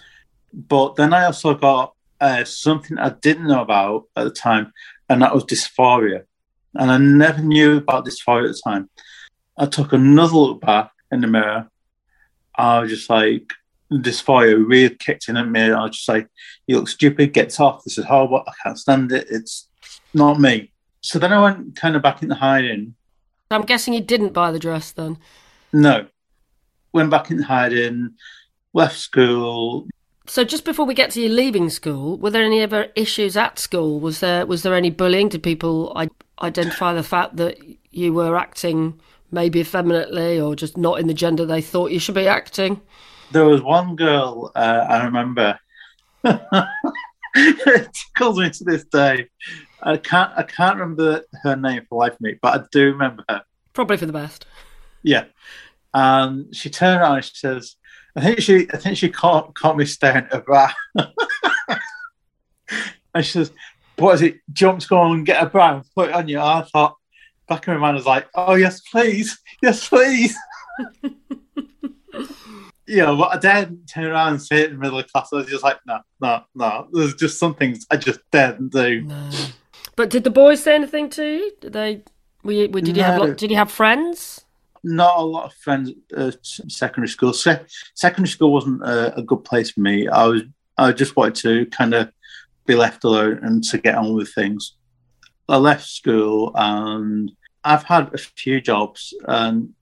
But 0.53 0.97
then 0.97 1.13
I 1.13 1.25
also 1.25 1.55
got 1.55 1.95
uh, 2.21 2.45
something 2.45 2.99
I 2.99 3.11
didn't 3.11 3.47
know 3.47 3.63
about 3.63 4.05
at 4.17 4.25
the 4.25 4.31
time, 4.31 4.73
and 5.09 5.23
that 5.23 5.35
was 5.35 5.45
dysphoria. 5.45 6.25
And 6.75 6.91
I 6.91 6.99
never 6.99 7.41
knew 7.41 7.79
about 7.79 8.07
dysphoria 8.07 8.49
at 8.49 8.55
the 8.55 8.63
time. 8.65 8.91
I 9.57 9.67
took 9.67 9.93
another 9.93 10.37
look 10.37 10.61
back 10.61 10.91
in 11.11 11.21
the 11.21 11.27
mirror. 11.27 11.69
I 12.55 12.81
was 12.81 12.91
just 12.91 13.11
like, 13.11 13.53
dysphoria 13.91 14.65
really 14.67 14.95
kicked 14.95 15.29
in 15.29 15.37
at 15.37 15.49
me. 15.49 15.71
I 15.71 15.83
was 15.83 15.97
just 15.97 16.09
like, 16.09 16.29
you 16.67 16.77
look 16.77 16.89
stupid, 16.89 17.33
get 17.33 17.59
off. 17.61 17.85
This 17.85 17.99
is 17.99 18.05
horrible. 18.05 18.45
I 18.47 18.53
can't 18.63 18.79
stand 18.79 19.13
it. 19.13 19.27
It's 19.31 19.69
not 20.15 20.41
me. 20.41 20.73
So 21.09 21.19
then 21.19 21.33
I 21.33 21.41
went 21.41 21.75
kind 21.75 21.97
of 21.97 22.03
back 22.03 22.23
into 22.23 22.35
hiding. 22.35 22.95
I'm 23.51 23.63
guessing 23.63 23.95
you 23.95 24.03
didn't 24.03 24.35
buy 24.35 24.53
the 24.53 24.59
dress 24.59 24.93
then. 24.93 25.17
No. 25.73 26.07
Went 26.93 27.09
back 27.11 27.31
into 27.31 27.45
hiding, 27.45 28.11
left 28.75 28.99
school. 28.99 29.87
So 30.27 30.45
just 30.45 30.67
before 30.67 30.85
we 30.85 30.93
get 30.93 31.11
to 31.13 31.23
you 31.23 31.31
leaving 31.31 31.71
school, 31.71 32.19
were 32.19 32.29
there 32.29 32.45
any 32.45 32.63
other 32.63 32.93
issues 32.95 33.39
at 33.39 33.59
school? 33.59 34.01
Was 34.01 34.21
there 34.21 34.45
was 34.45 34.63
there 34.63 34.75
any 34.75 34.91
bullying? 34.91 35.31
Did 35.31 35.43
people 35.43 35.95
I- 35.97 36.11
identify 36.43 36.93
the 36.93 37.03
fact 37.03 37.37
that 37.37 37.57
you 37.91 38.13
were 38.13 38.37
acting 38.37 39.01
maybe 39.31 39.61
effeminately 39.61 40.39
or 40.39 40.55
just 40.55 40.77
not 40.77 41.01
in 41.01 41.07
the 41.07 41.15
gender 41.15 41.47
they 41.47 41.63
thought 41.63 41.91
you 41.91 41.99
should 42.01 42.17
be 42.17 42.29
acting? 42.29 42.83
There 43.33 43.47
was 43.47 43.63
one 43.63 43.97
girl 43.97 44.53
uh, 44.55 44.85
I 44.91 45.05
remember. 45.05 45.59
it 47.67 47.89
tickles 48.17 48.39
me 48.39 48.51
to 48.51 48.65
this 48.65 48.85
day. 48.85 49.29
I 49.83 49.97
can't 49.97 50.33
I 50.37 50.43
can't 50.43 50.79
remember 50.79 51.23
her 51.43 51.57
name 51.57 51.87
for 51.89 51.99
life 51.99 52.15
of 52.15 52.21
me, 52.21 52.37
but 52.41 52.61
I 52.61 52.65
do 52.73 52.87
remember 52.93 53.25
her. 53.29 53.43
Probably 53.73 53.97
for 53.97 54.07
the 54.07 54.13
best. 54.13 54.47
Yeah. 55.03 55.25
And 55.95 56.55
she 56.55 56.71
turned 56.71 57.01
around 57.01 57.17
and 57.17 57.25
she 57.25 57.35
says, 57.35 57.77
I 58.17 58.21
think 58.21 58.41
she 58.41 58.69
I 58.73 58.77
think 58.77 58.97
she 58.97 59.09
caught 59.09 59.55
caught 59.55 59.77
me 59.77 59.85
staring 59.85 60.25
at 60.25 60.33
her 60.33 60.41
bra. 60.41 60.73
and 63.15 63.25
she 63.25 63.33
says, 63.33 63.53
what 63.99 64.15
is 64.15 64.23
it? 64.23 64.41
Jump, 64.53 64.87
go 64.89 65.13
and 65.13 65.27
get 65.27 65.43
a 65.43 65.47
bra 65.47 65.77
and 65.77 65.85
put 65.95 66.11
it 66.11 66.15
on 66.15 66.29
you. 66.29 66.41
I 66.41 66.63
thought, 66.73 66.97
back 67.49 67.67
in 67.67 67.75
my 67.75 67.81
mind, 67.81 67.97
I 67.97 67.99
was 67.99 68.07
like, 68.07 68.29
oh, 68.35 68.55
yes, 68.55 68.81
please. 68.81 69.39
Yes, 69.63 69.89
please. 69.89 70.37
you 72.89 72.99
know, 72.99 73.17
but 73.17 73.35
I 73.35 73.39
daren't 73.39 73.87
turn 73.87 74.07
around 74.07 74.33
and 74.33 74.43
say 74.43 74.63
it 74.63 74.71
in 74.71 74.77
the 74.77 74.81
middle 74.81 74.99
of 74.99 75.13
class. 75.13 75.29
I 75.33 75.37
was 75.37 75.47
just 75.47 75.63
like, 75.63 75.79
no, 75.87 76.01
no, 76.21 76.43
no. 76.55 76.89
There's 76.91 77.15
just 77.15 77.39
some 77.39 77.55
things 77.55 77.87
I 77.91 77.97
just 77.99 78.21
daren't 78.31 78.73
do. 78.73 79.03
No. 79.03 79.31
But 79.95 80.11
did 80.11 80.25
the 80.25 80.31
boys 80.31 80.63
say 80.63 80.75
anything 80.75 81.11
to 81.11 81.25
you? 81.25 81.53
Did 81.61 81.75
they? 81.75 82.03
Were 82.43 82.53
you, 82.53 82.69
did 82.69 82.97
you 82.97 83.03
have? 83.03 83.37
Did 83.37 83.51
you 83.51 83.57
have 83.57 83.71
friends? 83.71 84.45
Not 84.83 85.19
a 85.19 85.23
lot 85.23 85.47
of 85.47 85.55
friends 85.55 85.91
uh, 86.17 86.29
at 86.29 86.47
secondary 86.47 87.09
school. 87.09 87.33
Se- 87.33 87.67
secondary 87.95 88.29
school 88.29 88.53
wasn't 88.53 88.83
a, 88.83 89.17
a 89.17 89.23
good 89.23 89.45
place 89.45 89.73
for 89.73 89.81
me. 89.81 90.09
I 90.09 90.27
was, 90.27 90.43
I 90.79 90.93
just 90.93 91.17
wanted 91.17 91.35
to 91.43 91.67
kind 91.67 91.95
of 91.95 92.11
be 92.65 92.75
left 92.75 93.05
alone 93.05 93.41
and 93.43 93.63
to 93.65 93.79
get 93.79 93.97
on 93.97 94.15
with 94.15 94.33
things. 94.33 94.77
I 95.49 95.57
left 95.57 95.85
school 95.87 96.53
and 96.55 97.33
I've 97.65 97.83
had 97.83 98.15
a 98.15 98.19
few 98.19 98.61
jobs, 98.61 99.13
and 99.27 99.75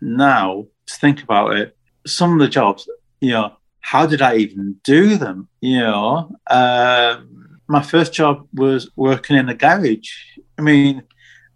now 0.00 0.66
to 0.86 0.94
think 0.94 1.22
about 1.22 1.56
it, 1.56 1.73
some 2.06 2.32
of 2.32 2.38
the 2.38 2.48
jobs, 2.48 2.88
you 3.20 3.30
know, 3.30 3.56
how 3.80 4.06
did 4.06 4.22
I 4.22 4.36
even 4.36 4.76
do 4.84 5.16
them? 5.16 5.48
You 5.60 5.80
know, 5.80 6.36
um, 6.48 7.60
my 7.68 7.82
first 7.82 8.12
job 8.12 8.46
was 8.54 8.90
working 8.96 9.36
in 9.36 9.48
a 9.48 9.54
garage. 9.54 10.10
I 10.58 10.62
mean, 10.62 11.02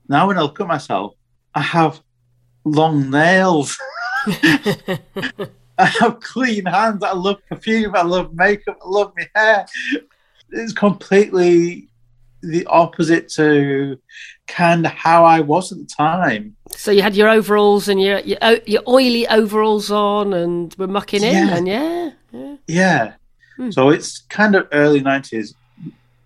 now 0.08 0.26
when 0.26 0.38
I 0.38 0.42
look 0.42 0.60
at 0.60 0.66
myself, 0.66 1.14
I 1.54 1.62
have 1.62 2.00
long 2.64 3.10
nails. 3.10 3.78
I 4.26 5.86
have 5.86 6.20
clean 6.20 6.66
hands. 6.66 7.02
I 7.02 7.12
love 7.12 7.38
perfume. 7.48 7.94
I 7.94 8.02
love 8.02 8.34
makeup. 8.34 8.78
I 8.84 8.88
love 8.88 9.12
my 9.16 9.28
hair. 9.34 9.66
It's 10.50 10.72
completely 10.72 11.88
the 12.42 12.66
opposite 12.66 13.28
to 13.30 13.98
kind 14.46 14.86
of 14.86 14.92
how 14.92 15.24
I 15.24 15.40
was 15.40 15.72
at 15.72 15.78
the 15.78 15.84
time. 15.84 16.56
So 16.76 16.90
you 16.90 17.02
had 17.02 17.16
your 17.16 17.28
overalls 17.28 17.88
and 17.88 18.00
your 18.00 18.20
your, 18.20 18.38
your 18.66 18.82
oily 18.86 19.26
overalls 19.28 19.90
on, 19.90 20.32
and 20.32 20.74
we're 20.78 20.86
mucking 20.86 21.22
in, 21.22 21.32
Yeah. 21.48 21.56
and 21.56 21.68
yeah, 21.68 22.10
yeah. 22.32 22.56
Yeah. 22.66 23.12
Hmm. 23.56 23.70
So 23.70 23.90
it's 23.90 24.18
kind 24.28 24.54
of 24.54 24.68
early 24.72 25.00
90s. 25.00 25.54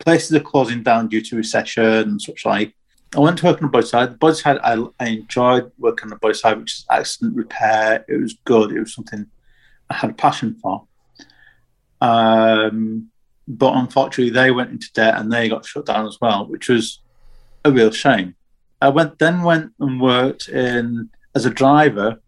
Places 0.01 0.37
are 0.37 0.41
closing 0.41 0.83
down 0.83 1.09
due 1.09 1.23
to 1.23 1.37
recession 1.37 1.85
and 1.85 2.21
such 2.23 2.45
like. 2.45 2.75
I 3.15 3.21
went 3.21 3.39
to 3.39 3.47
work 3.47 3.57
on 3.59 3.65
the 3.65 3.69
boat 3.69 3.87
side. 3.87 4.19
The 4.19 4.33
side, 4.35 4.59
I, 4.65 4.83
I 4.99 5.09
enjoyed 5.09 5.71
working 5.79 6.05
on 6.05 6.11
the 6.11 6.17
boat 6.17 6.35
side, 6.37 6.59
which 6.59 6.73
is 6.79 6.87
accident 6.91 7.37
repair. 7.37 8.05
It 8.09 8.17
was 8.21 8.35
good. 8.45 8.73
It 8.73 8.81
was 8.81 8.95
something 8.95 9.27
I 9.91 9.95
had 9.95 10.11
a 10.11 10.15
passion 10.15 10.57
for. 10.63 10.87
Um, 12.01 13.11
but 13.47 13.75
unfortunately, 13.77 14.31
they 14.31 14.51
went 14.51 14.71
into 14.71 14.91
debt 14.95 15.17
and 15.19 15.31
they 15.31 15.49
got 15.49 15.67
shut 15.67 15.87
down 15.87 16.07
as 16.07 16.19
well, 16.21 16.47
which 16.47 16.69
was 16.69 17.01
a 17.65 17.71
real 17.71 17.91
shame. 17.91 18.35
I 18.83 18.89
went 18.89 19.19
then 19.19 19.43
went 19.43 19.73
and 19.81 20.01
worked 20.01 20.49
in 20.49 21.09
as 21.35 21.47
a 21.47 21.51
driver 21.51 22.21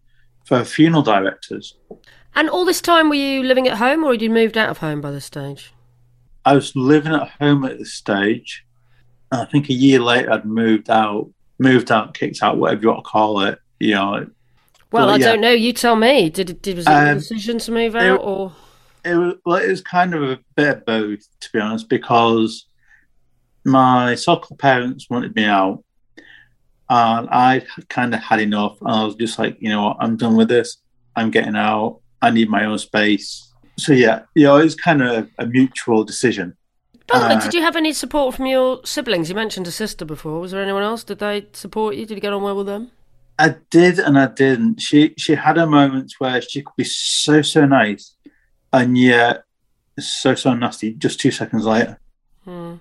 for 0.44 0.64
funeral 0.64 1.02
directors. 1.02 1.76
And 2.34 2.49
all 2.49 2.64
this 2.64 2.80
time, 2.80 3.08
were 3.08 3.14
you 3.14 3.42
living 3.42 3.68
at 3.68 3.78
home, 3.78 4.04
or 4.04 4.12
had 4.12 4.23
you 4.23 4.30
moved 4.30 4.56
out 4.56 4.68
of 4.70 4.78
home 4.78 5.00
by 5.00 5.11
this 5.11 5.25
stage? 5.25 5.73
I 6.44 6.54
was 6.54 6.75
living 6.76 7.12
at 7.12 7.28
home 7.40 7.64
at 7.64 7.78
this 7.78 7.92
stage. 7.94 8.64
And 9.32 9.40
I 9.42 9.44
think 9.46 9.68
a 9.68 9.73
year 9.73 10.00
later, 10.00 10.32
I'd 10.32 10.44
moved 10.44 10.90
out, 10.90 11.30
moved 11.58 11.90
out, 11.90 12.14
kicked 12.14 12.42
out, 12.42 12.58
whatever 12.58 12.82
you 12.82 12.88
want 12.88 13.04
to 13.04 13.11
call 13.11 13.40
it. 13.40 13.58
You 13.80 13.94
know, 13.94 14.11
Well, 14.92 15.06
Well, 15.06 15.11
I 15.11 15.16
yeah. 15.16 15.26
don't 15.26 15.40
know. 15.40 15.50
You 15.50 15.73
tell 15.73 15.96
me. 15.96 16.30
Did 16.30 16.50
it? 16.50 16.62
Did, 16.62 16.76
was 16.76 16.87
it 16.87 16.90
a 16.90 17.11
Um, 17.12 17.18
decision 17.18 17.58
to 17.58 17.73
move 17.73 17.94
out, 17.96 18.20
or 18.23 18.52
it 19.04 19.14
was 19.16 19.34
well, 19.44 19.56
it 19.56 19.68
was 19.68 19.80
kind 19.82 20.14
of 20.14 20.23
a 20.23 20.38
bit 20.56 20.78
of 20.78 20.84
both, 20.87 21.26
to 21.40 21.52
be 21.52 21.58
honest, 21.61 21.88
because 21.88 22.66
my 23.64 24.14
so-called 24.14 24.58
parents 24.58 25.08
wanted 25.08 25.34
me 25.34 25.44
out, 25.44 25.83
and 26.88 27.28
I 27.30 27.62
kind 27.88 28.14
of 28.14 28.20
had 28.20 28.40
enough. 28.40 28.80
And 28.80 28.90
I 28.90 29.04
was 29.04 29.14
just 29.14 29.38
like, 29.38 29.56
you 29.60 29.68
know 29.68 29.84
what, 29.84 29.96
I'm 30.00 30.16
done 30.16 30.36
with 30.36 30.48
this. 30.48 30.78
I'm 31.16 31.30
getting 31.30 31.56
out. 31.56 32.00
I 32.22 32.30
need 32.30 32.48
my 32.50 32.64
own 32.64 32.78
space. 32.78 33.52
So 33.78 33.92
yeah, 33.92 34.22
you 34.34 34.44
know, 34.44 34.56
it 34.56 34.64
was 34.64 34.74
kind 34.74 35.02
of 35.02 35.28
a 35.38 35.46
mutual 35.46 36.04
decision. 36.04 36.56
By 37.06 37.18
the 37.18 37.26
way, 37.26 37.34
uh, 37.34 37.40
did 37.40 37.54
you 37.54 37.60
have 37.60 37.76
any 37.76 37.92
support 37.92 38.34
from 38.34 38.46
your 38.46 38.80
siblings? 38.84 39.28
You 39.28 39.34
mentioned 39.34 39.66
a 39.66 39.70
sister 39.70 40.04
before. 40.04 40.40
Was 40.40 40.52
there 40.52 40.62
anyone 40.62 40.82
else? 40.82 41.04
Did 41.04 41.18
they 41.18 41.46
support 41.52 41.96
you? 41.96 42.06
Did 42.06 42.14
you 42.14 42.20
get 42.20 42.32
on 42.32 42.42
well 42.42 42.56
with 42.56 42.66
them? 42.66 42.90
I 43.38 43.56
did 43.70 43.98
and 43.98 44.18
I 44.18 44.26
didn't. 44.26 44.80
She 44.80 45.14
she 45.18 45.34
had 45.34 45.56
her 45.56 45.66
moments 45.66 46.18
where 46.18 46.40
she 46.40 46.62
could 46.62 46.76
be 46.76 46.84
so 46.84 47.42
so 47.42 47.66
nice, 47.66 48.14
and 48.72 48.96
yet 48.96 49.44
so 49.98 50.34
so 50.34 50.54
nasty. 50.54 50.94
Just 50.94 51.20
two 51.20 51.30
seconds 51.30 51.66
later. 51.66 51.98
Hmm. 52.44 52.76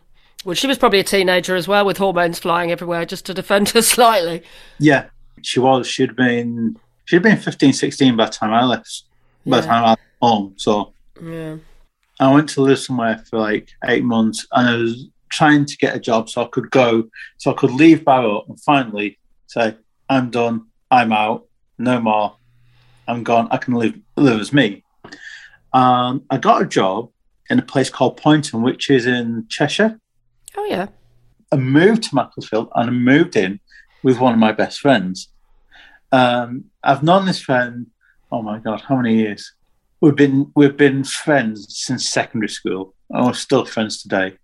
Well, 0.45 0.55
she 0.55 0.67
was 0.67 0.77
probably 0.77 1.00
a 1.00 1.03
teenager 1.03 1.55
as 1.55 1.67
well, 1.67 1.85
with 1.85 1.97
hormones 1.97 2.39
flying 2.39 2.71
everywhere, 2.71 3.05
just 3.05 3.25
to 3.27 3.33
defend 3.33 3.69
her 3.69 3.81
slightly. 3.95 4.43
Yeah, 4.79 5.05
she 5.41 5.59
was. 5.59 5.88
She'd 5.88 6.15
been 6.15 6.75
she'd 7.05 7.21
been 7.21 7.38
15, 7.38 7.73
16 7.73 8.15
by 8.17 8.25
the 8.25 8.31
time 8.31 8.53
I 8.53 8.63
left. 8.65 9.03
By 9.45 9.59
the 9.62 9.67
Yeah. 9.67 9.71
time 9.73 9.83
I 9.83 9.89
left 9.89 10.01
home, 10.21 10.53
so 10.57 10.93
Yeah. 11.21 11.57
I 12.19 12.31
went 12.33 12.50
to 12.50 12.62
live 12.62 12.79
somewhere 12.79 13.23
for 13.29 13.39
like 13.39 13.69
eight 13.85 14.03
months, 14.03 14.45
and 14.51 14.67
I 14.69 14.75
was 14.77 15.07
trying 15.31 15.65
to 15.65 15.77
get 15.77 15.95
a 15.95 16.00
job 16.00 16.29
so 16.29 16.43
I 16.43 16.47
could 16.47 16.69
go, 16.71 17.05
so 17.38 17.51
I 17.51 17.55
could 17.55 17.71
leave 17.71 18.05
Barrow 18.05 18.43
and 18.47 18.59
finally 18.62 19.17
say, 19.47 19.75
"I'm 20.09 20.29
done. 20.29 20.67
I'm 20.91 21.12
out. 21.12 21.45
No 21.79 22.00
more. 22.00 22.35
I'm 23.07 23.23
gone. 23.23 23.47
I 23.51 23.57
can 23.57 23.73
live 23.73 23.95
live 24.15 24.39
as 24.39 24.53
me." 24.53 24.83
Um, 25.73 26.23
I 26.29 26.38
got 26.38 26.62
a 26.62 26.65
job 26.65 27.09
in 27.50 27.59
a 27.59 27.63
place 27.63 27.89
called 27.89 28.17
Poynton, 28.17 28.62
which 28.62 28.89
is 28.89 29.05
in 29.07 29.45
Cheshire. 29.50 30.00
Oh 30.57 30.65
yeah. 30.65 30.88
I 31.51 31.57
moved 31.57 32.03
to 32.03 32.15
Macclesfield 32.15 32.69
and 32.75 32.89
I 32.89 32.93
moved 32.93 33.36
in 33.36 33.60
with 34.01 34.19
one 34.19 34.33
of 34.33 34.39
my 34.39 34.51
best 34.51 34.79
friends. 34.79 35.29
Um, 36.12 36.65
I've 36.83 37.03
known 37.03 37.25
this 37.25 37.39
friend. 37.39 37.88
Oh 38.31 38.41
my 38.41 38.60
god, 38.60 38.81
how 38.81 38.95
many 38.95 39.15
years? 39.17 39.53
We've 40.01 40.15
been 40.15 40.51
we've 40.55 40.77
been 40.77 41.03
friends 41.03 41.65
since 41.69 42.07
secondary 42.07 42.50
school, 42.50 42.93
and 43.10 43.25
we're 43.25 43.33
still 43.33 43.65
friends 43.65 44.01
today. 44.01 44.38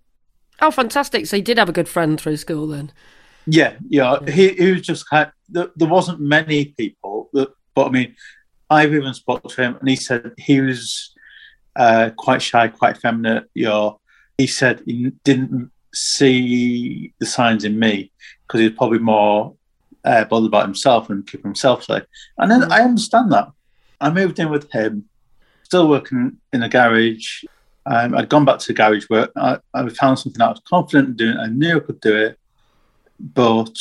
Oh, 0.61 0.71
fantastic! 0.71 1.27
So 1.27 1.37
you 1.37 1.43
did 1.43 1.57
have 1.57 1.69
a 1.69 1.73
good 1.73 1.89
friend 1.89 2.19
through 2.19 2.37
school 2.37 2.67
then. 2.67 2.91
Yeah, 3.45 3.73
yeah. 3.89 4.19
He, 4.27 4.49
he 4.49 4.71
was 4.71 4.81
just 4.81 5.09
kind. 5.09 5.31
there, 5.49 5.69
there 5.75 5.87
wasn't 5.87 6.19
many 6.21 6.65
people, 6.65 7.29
that, 7.33 7.49
but 7.75 7.87
I 7.87 7.89
mean, 7.89 8.15
I've 8.69 8.93
even 8.93 9.13
spoke 9.13 9.43
to 9.43 9.61
him, 9.61 9.77
and 9.79 9.89
he 9.89 9.95
said 9.95 10.31
he 10.37 10.61
was 10.61 11.13
uh, 11.75 12.11
quite 12.17 12.41
shy, 12.41 12.67
quite 12.67 12.97
feminine. 12.97 13.45
You 13.53 13.65
know, 13.65 13.99
he 14.37 14.47
said 14.47 14.81
he 14.85 15.11
didn't 15.23 15.71
see 15.93 17.13
the 17.19 17.25
signs 17.25 17.63
in 17.63 17.79
me 17.79 18.11
because 18.47 18.59
he 18.59 18.67
was 18.67 18.77
probably 18.77 18.99
more 18.99 19.55
uh, 20.05 20.25
bothered 20.25 20.47
about 20.47 20.65
himself 20.65 21.09
and 21.09 21.25
keeping 21.27 21.49
himself 21.49 21.83
safe. 21.83 22.03
And 22.37 22.49
then 22.49 22.71
I 22.71 22.81
understand 22.81 23.31
that. 23.31 23.49
I 24.01 24.09
moved 24.09 24.39
in 24.39 24.49
with 24.49 24.71
him, 24.71 25.05
still 25.63 25.89
working 25.89 26.37
in 26.53 26.63
a 26.63 26.69
garage. 26.69 27.43
Um, 27.85 28.15
I'd 28.15 28.29
gone 28.29 28.45
back 28.45 28.59
to 28.59 28.73
garage 28.73 29.09
work. 29.09 29.31
I, 29.35 29.59
I 29.73 29.87
found 29.89 30.19
something 30.19 30.41
I 30.41 30.49
was 30.49 30.61
confident 30.67 31.09
in 31.09 31.15
doing. 31.15 31.37
I 31.37 31.47
knew 31.47 31.77
I 31.77 31.81
could 31.81 31.99
do 32.01 32.15
it, 32.15 32.39
but 33.19 33.75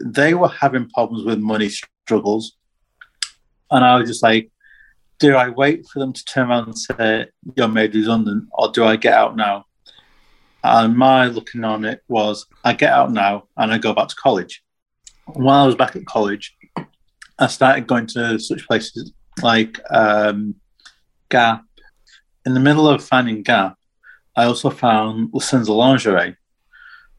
they 0.00 0.34
were 0.34 0.48
having 0.48 0.88
problems 0.90 1.24
with 1.24 1.38
money 1.38 1.68
struggles. 1.68 2.56
And 3.70 3.84
I 3.84 3.96
was 3.96 4.08
just 4.08 4.22
like, 4.22 4.50
do 5.18 5.36
I 5.36 5.48
wait 5.48 5.86
for 5.86 6.00
them 6.00 6.12
to 6.12 6.24
turn 6.24 6.50
around 6.50 6.64
and 6.64 6.78
say, 6.78 7.26
you're 7.54 7.68
made 7.68 7.94
redundant, 7.94 8.48
or 8.52 8.72
do 8.72 8.84
I 8.84 8.96
get 8.96 9.14
out 9.14 9.36
now? 9.36 9.66
And 10.64 10.96
my 10.96 11.26
looking 11.26 11.64
on 11.64 11.84
it 11.84 12.02
was, 12.08 12.46
I 12.64 12.72
get 12.74 12.92
out 12.92 13.12
now 13.12 13.48
and 13.56 13.72
I 13.72 13.78
go 13.78 13.92
back 13.92 14.08
to 14.08 14.16
college. 14.16 14.62
While 15.26 15.64
I 15.64 15.66
was 15.66 15.74
back 15.74 15.96
at 15.96 16.06
college, 16.06 16.56
I 17.38 17.46
started 17.48 17.86
going 17.86 18.06
to 18.08 18.38
such 18.38 18.66
places 18.66 19.12
like 19.42 19.80
um, 19.90 20.54
Gap. 21.28 21.64
In 22.44 22.54
the 22.54 22.60
middle 22.60 22.88
of 22.88 23.02
finding 23.02 23.42
Gap, 23.42 23.76
I 24.36 24.44
also 24.44 24.70
found 24.70 25.30
La 25.32 25.40
Senza 25.40 25.72
lingerie. 25.72 26.36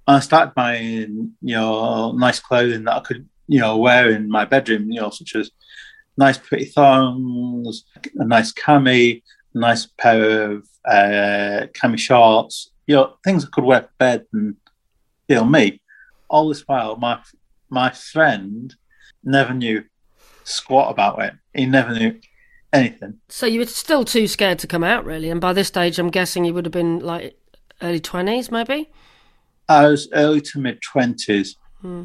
And 0.07 0.17
I 0.17 0.19
started 0.19 0.53
buying, 0.53 1.33
you 1.41 1.55
know, 1.55 2.11
nice 2.13 2.39
clothing 2.39 2.83
that 2.85 2.95
I 2.95 2.99
could, 2.99 3.27
you 3.47 3.59
know, 3.59 3.77
wear 3.77 4.11
in 4.11 4.29
my 4.29 4.45
bedroom, 4.45 4.91
you 4.91 5.01
know, 5.01 5.09
such 5.09 5.35
as 5.35 5.51
nice 6.17 6.37
pretty 6.37 6.65
thongs, 6.65 7.85
a 8.15 8.25
nice 8.25 8.53
cami, 8.53 9.21
a 9.53 9.57
nice 9.57 9.87
pair 9.97 10.51
of 10.51 10.67
uh, 10.85 11.67
cami 11.73 11.97
shorts, 11.97 12.72
you 12.87 12.95
know, 12.95 13.15
things 13.23 13.45
I 13.45 13.49
could 13.51 13.63
wear 13.63 13.89
bed 13.97 14.25
and 14.33 14.55
feel 15.27 15.45
me. 15.45 15.81
All 16.29 16.49
this 16.49 16.61
while, 16.67 16.95
my 16.97 17.19
my 17.69 17.89
friend 17.91 18.75
never 19.23 19.53
knew 19.53 19.83
squat 20.43 20.91
about 20.91 21.21
it. 21.21 21.33
He 21.53 21.65
never 21.65 21.93
knew 21.93 22.19
anything. 22.71 23.19
So 23.29 23.45
you 23.45 23.59
were 23.59 23.65
still 23.65 24.03
too 24.03 24.27
scared 24.27 24.59
to 24.59 24.67
come 24.67 24.83
out, 24.83 25.05
really. 25.05 25.29
And 25.29 25.39
by 25.39 25.53
this 25.53 25.67
stage, 25.67 25.99
I'm 25.99 26.09
guessing 26.09 26.45
you 26.45 26.53
would 26.53 26.65
have 26.65 26.71
been 26.73 26.99
like 26.99 27.37
early 27.81 27.99
twenties, 27.99 28.51
maybe. 28.51 28.89
I 29.69 29.87
was 29.87 30.09
early 30.13 30.41
to 30.41 30.59
mid 30.59 30.81
twenties. 30.81 31.55
Hmm. 31.81 32.03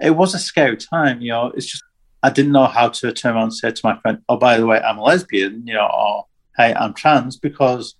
It 0.00 0.10
was 0.10 0.34
a 0.34 0.38
scary 0.38 0.76
time, 0.76 1.20
you 1.20 1.30
know. 1.30 1.52
It's 1.56 1.66
just 1.66 1.84
I 2.22 2.30
didn't 2.30 2.52
know 2.52 2.66
how 2.66 2.88
to 2.88 3.12
turn 3.12 3.34
around 3.34 3.44
and 3.44 3.54
say 3.54 3.70
to 3.70 3.80
my 3.84 3.98
friend, 4.00 4.18
"Oh, 4.28 4.36
by 4.36 4.58
the 4.58 4.66
way, 4.66 4.80
I'm 4.80 4.98
a 4.98 5.02
lesbian," 5.02 5.66
you 5.66 5.74
know, 5.74 5.86
or 5.86 6.26
"Hey, 6.56 6.74
I'm 6.74 6.94
trans," 6.94 7.36
because 7.36 7.94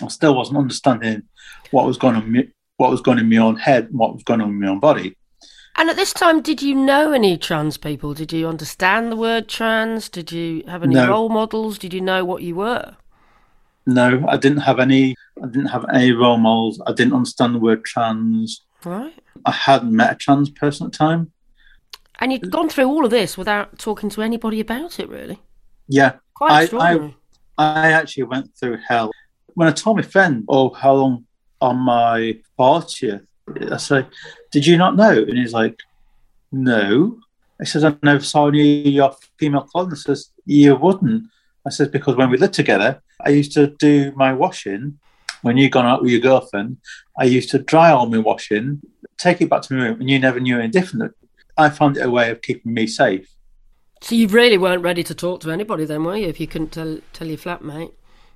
I 0.00 0.08
still 0.08 0.34
wasn't 0.34 0.58
understanding 0.58 1.22
what 1.70 1.86
was 1.86 1.98
going 1.98 2.16
on 2.16 2.52
what 2.78 2.90
was 2.90 3.00
going 3.00 3.18
on 3.18 3.24
in 3.24 3.30
my 3.30 3.36
own 3.36 3.56
head 3.56 3.84
and 3.84 3.98
what 3.98 4.14
was 4.14 4.22
going 4.24 4.40
on 4.40 4.48
in 4.48 4.60
my 4.60 4.68
own 4.68 4.80
body. 4.80 5.16
And 5.76 5.88
at 5.88 5.96
this 5.96 6.12
time, 6.12 6.42
did 6.42 6.60
you 6.62 6.74
know 6.74 7.12
any 7.12 7.36
trans 7.38 7.76
people? 7.76 8.12
Did 8.12 8.32
you 8.32 8.48
understand 8.48 9.10
the 9.12 9.16
word 9.16 9.48
trans? 9.48 10.08
Did 10.08 10.32
you 10.32 10.64
have 10.66 10.82
any 10.82 10.94
No. 10.94 11.08
role 11.08 11.28
models? 11.28 11.78
Did 11.78 11.94
you 11.94 12.00
know 12.00 12.24
what 12.24 12.42
you 12.42 12.54
were? 12.56 12.96
No, 13.86 14.24
I 14.28 14.36
didn't 14.36 14.60
have 14.62 14.78
any. 14.78 15.14
I 15.42 15.46
didn't 15.46 15.66
have 15.68 15.84
any 15.92 16.12
role 16.12 16.36
models. 16.36 16.80
I 16.86 16.92
didn't 16.92 17.14
understand 17.14 17.54
the 17.54 17.58
word 17.58 17.84
trans. 17.84 18.64
Right. 18.84 19.14
I 19.46 19.50
hadn't 19.52 19.92
met 19.94 20.12
a 20.12 20.14
trans 20.16 20.50
person 20.50 20.86
at 20.86 20.92
the 20.92 20.98
time. 20.98 21.32
And 22.20 22.32
you'd 22.32 22.50
gone 22.50 22.68
through 22.68 22.86
all 22.86 23.04
of 23.04 23.10
this 23.10 23.36
without 23.38 23.78
talking 23.78 24.08
to 24.10 24.22
anybody 24.22 24.60
about 24.60 25.00
it, 25.00 25.08
really. 25.08 25.40
Yeah, 25.88 26.12
Quite 26.34 26.72
I- 26.72 26.78
I- 26.78 27.14
I 27.58 27.92
actually 27.92 28.24
went 28.24 28.50
through 28.58 28.78
hell. 28.86 29.10
When 29.54 29.68
I 29.68 29.72
told 29.72 29.96
my 29.96 30.02
friend, 30.02 30.44
oh, 30.48 30.70
how 30.70 30.94
long 30.94 31.26
on 31.60 31.78
my 31.78 32.38
40th, 32.58 33.26
I 33.70 33.76
said, 33.76 34.08
did 34.50 34.66
you 34.66 34.76
not 34.76 34.96
know? 34.96 35.10
And 35.10 35.38
he's 35.38 35.52
like, 35.52 35.78
no. 36.50 37.18
I 37.60 37.64
says, 37.64 37.84
I 37.84 37.96
never 38.02 38.24
saw 38.24 38.48
any 38.48 38.80
of 38.80 38.92
your 38.92 39.16
female 39.38 39.62
clothing. 39.62 39.92
I 39.92 39.96
says, 39.96 40.30
you 40.46 40.74
wouldn't. 40.76 41.24
I 41.66 41.70
says, 41.70 41.88
because 41.88 42.16
when 42.16 42.30
we 42.30 42.38
lived 42.38 42.54
together, 42.54 43.00
I 43.20 43.30
used 43.30 43.52
to 43.52 43.68
do 43.68 44.12
my 44.16 44.32
washing. 44.32 44.98
When 45.42 45.56
you 45.56 45.68
gone 45.68 45.86
out 45.86 46.02
with 46.02 46.10
your 46.10 46.20
girlfriend, 46.20 46.78
I 47.18 47.24
used 47.24 47.50
to 47.50 47.58
dry 47.58 47.90
all 47.90 48.06
my 48.06 48.18
washing, 48.18 48.80
take 49.18 49.40
it 49.40 49.50
back 49.50 49.62
to 49.62 49.74
my 49.74 49.84
room, 49.84 50.00
and 50.00 50.08
you 50.08 50.18
never 50.18 50.38
knew 50.40 50.58
any 50.58 50.68
different. 50.68 51.14
I 51.56 51.68
found 51.68 51.96
it 51.96 52.06
a 52.06 52.10
way 52.10 52.30
of 52.30 52.42
keeping 52.42 52.72
me 52.72 52.86
safe. 52.86 53.28
So 54.00 54.14
you 54.14 54.28
really 54.28 54.58
weren't 54.58 54.82
ready 54.82 55.04
to 55.04 55.14
talk 55.14 55.40
to 55.40 55.50
anybody 55.50 55.84
then, 55.84 56.04
were 56.04 56.16
you? 56.16 56.26
If 56.26 56.40
you 56.40 56.46
couldn't 56.46 56.72
tell 56.72 56.98
tell 57.12 57.28
your 57.28 57.38
flatmate, 57.38 57.92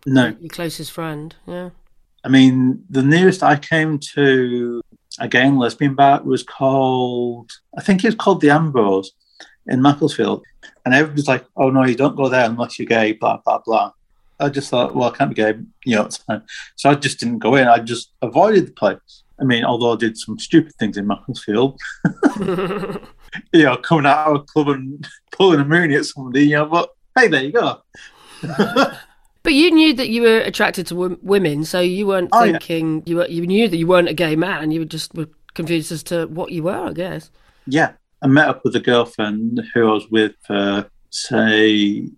No, 0.06 0.34
your 0.40 0.48
closest 0.48 0.92
friend, 0.92 1.34
yeah. 1.46 1.70
I 2.24 2.28
mean, 2.28 2.84
the 2.88 3.02
nearest 3.02 3.42
I 3.42 3.56
came 3.56 3.98
to 4.14 4.80
a 5.18 5.28
gay 5.28 5.46
and 5.46 5.58
lesbian 5.58 5.94
bar 5.94 6.22
was 6.22 6.42
called, 6.42 7.50
I 7.76 7.82
think 7.82 8.04
it's 8.04 8.16
called 8.16 8.40
the 8.40 8.50
Ambrose 8.50 9.12
in 9.66 9.82
Macclesfield. 9.82 10.44
And 10.84 10.94
everybody's 10.94 11.28
like, 11.28 11.44
oh 11.56 11.70
no, 11.70 11.84
you 11.84 11.96
don't 11.96 12.16
go 12.16 12.28
there 12.28 12.44
unless 12.44 12.78
you're 12.78 12.86
gay, 12.86 13.12
blah, 13.12 13.38
blah, 13.44 13.58
blah. 13.58 13.92
I 14.38 14.48
just 14.48 14.70
thought, 14.70 14.94
well, 14.94 15.10
I 15.10 15.16
can't 15.16 15.30
be 15.30 15.36
gay, 15.36 15.54
you 15.84 15.96
know. 15.96 16.08
So 16.76 16.90
I 16.90 16.94
just 16.94 17.18
didn't 17.18 17.38
go 17.38 17.56
in. 17.56 17.66
I 17.68 17.78
just 17.78 18.12
avoided 18.22 18.66
the 18.66 18.72
place. 18.72 19.22
I 19.40 19.44
mean, 19.44 19.64
although 19.64 19.92
I 19.92 19.96
did 19.96 20.16
some 20.16 20.38
stupid 20.38 20.74
things 20.78 20.96
in 20.96 21.06
Macclesfield, 21.06 21.80
you 22.40 23.62
know, 23.64 23.76
coming 23.78 24.06
out 24.06 24.28
of 24.28 24.36
a 24.36 24.44
club 24.44 24.68
and 24.68 25.06
pulling 25.32 25.60
a 25.60 25.64
mooney 25.64 25.96
at 25.96 26.06
somebody, 26.06 26.44
you 26.44 26.56
know, 26.56 26.66
but 26.66 26.90
hey, 27.18 27.28
there 27.28 27.44
you 27.44 27.52
go. 27.52 27.82
But 29.46 29.54
you 29.54 29.70
knew 29.70 29.94
that 29.94 30.08
you 30.08 30.22
were 30.22 30.38
attracted 30.40 30.88
to 30.88 30.94
w- 30.94 31.18
women, 31.22 31.64
so 31.64 31.78
you 31.78 32.04
weren't 32.08 32.30
Oh, 32.32 32.42
yeah. 32.42 32.50
thinking 32.58 33.04
you 33.06 33.18
were. 33.18 33.28
You 33.28 33.46
knew 33.46 33.68
that 33.68 33.76
you 33.76 33.86
weren't 33.86 34.08
a 34.08 34.12
gay 34.12 34.34
man. 34.34 34.72
You 34.72 34.80
were 34.80 34.86
just 34.86 35.14
were 35.14 35.28
confused 35.54 35.92
as 35.92 36.02
to 36.10 36.26
what 36.26 36.50
you 36.50 36.64
were, 36.64 36.88
I 36.88 36.92
guess. 36.92 37.30
Yeah, 37.64 37.92
I 38.22 38.26
met 38.26 38.48
up 38.48 38.62
with 38.64 38.74
a 38.74 38.80
girlfriend 38.80 39.62
who 39.72 39.88
I 39.88 39.92
was 39.92 40.10
with 40.10 40.32
for 40.44 40.90
say 41.10 42.08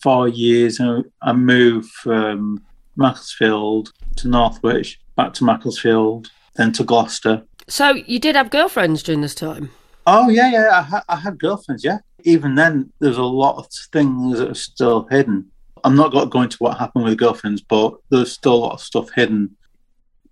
four 0.00 0.28
years. 0.28 0.78
And 0.78 1.04
I 1.22 1.32
moved 1.32 1.90
from 1.90 2.62
Macclesfield 2.94 3.90
to 4.18 4.28
Northwich, 4.28 5.00
back 5.16 5.32
to 5.34 5.44
Macclesfield, 5.44 6.30
then 6.54 6.70
to 6.74 6.84
Gloucester. 6.84 7.42
So 7.66 7.94
you 8.06 8.20
did 8.20 8.36
have 8.36 8.50
girlfriends 8.50 9.02
during 9.02 9.22
this 9.22 9.34
time. 9.34 9.70
Oh 10.06 10.28
yeah, 10.28 10.52
yeah, 10.52 10.68
I, 10.72 10.82
ha- 10.82 11.04
I 11.08 11.16
had 11.16 11.40
girlfriends. 11.40 11.82
Yeah, 11.82 11.98
even 12.22 12.54
then, 12.54 12.92
there's 13.00 13.16
a 13.18 13.24
lot 13.24 13.56
of 13.58 13.66
things 13.92 14.38
that 14.38 14.50
are 14.50 14.54
still 14.54 15.08
hidden. 15.10 15.50
I'm 15.86 15.94
not 15.94 16.10
going 16.10 16.24
to 16.24 16.30
go 16.30 16.42
into 16.42 16.56
what 16.58 16.78
happened 16.78 17.04
with 17.04 17.16
girlfriends, 17.16 17.62
but 17.62 17.94
there's 18.10 18.32
still 18.32 18.54
a 18.54 18.56
lot 18.56 18.72
of 18.72 18.80
stuff 18.80 19.10
hidden. 19.14 19.56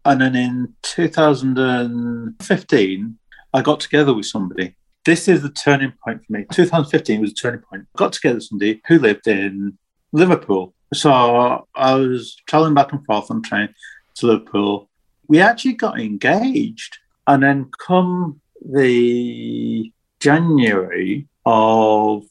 And 0.04 0.20
then 0.20 0.34
in 0.34 0.74
2015, 0.82 3.18
I 3.52 3.62
got 3.62 3.78
together 3.78 4.12
with 4.12 4.26
somebody. 4.26 4.74
This 5.04 5.28
is 5.28 5.42
the 5.42 5.50
turning 5.50 5.92
point 6.04 6.26
for 6.26 6.32
me. 6.32 6.44
2015 6.50 7.20
was 7.20 7.30
a 7.30 7.34
turning 7.34 7.60
point. 7.60 7.86
I 7.94 7.98
got 7.98 8.14
together 8.14 8.34
with 8.34 8.46
somebody 8.46 8.82
who 8.88 8.98
lived 8.98 9.28
in 9.28 9.78
Liverpool. 10.10 10.74
So 10.92 11.12
I 11.12 11.94
was 11.94 12.36
traveling 12.48 12.74
back 12.74 12.92
and 12.92 13.06
forth 13.06 13.30
on 13.30 13.40
train 13.40 13.72
to 14.16 14.26
Liverpool. 14.26 14.90
We 15.28 15.38
actually 15.38 15.74
got 15.74 16.00
engaged. 16.00 16.98
And 17.28 17.44
then 17.44 17.70
come 17.78 18.40
the 18.60 19.92
January 20.18 21.28
of 21.46 22.24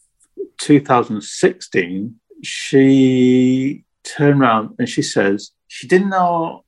2016, 0.58 2.20
she 2.44 3.84
turned 4.04 4.42
around 4.42 4.76
and 4.78 4.88
she 4.88 5.02
says 5.02 5.52
she 5.68 5.88
didn't 5.88 6.10
know 6.10 6.64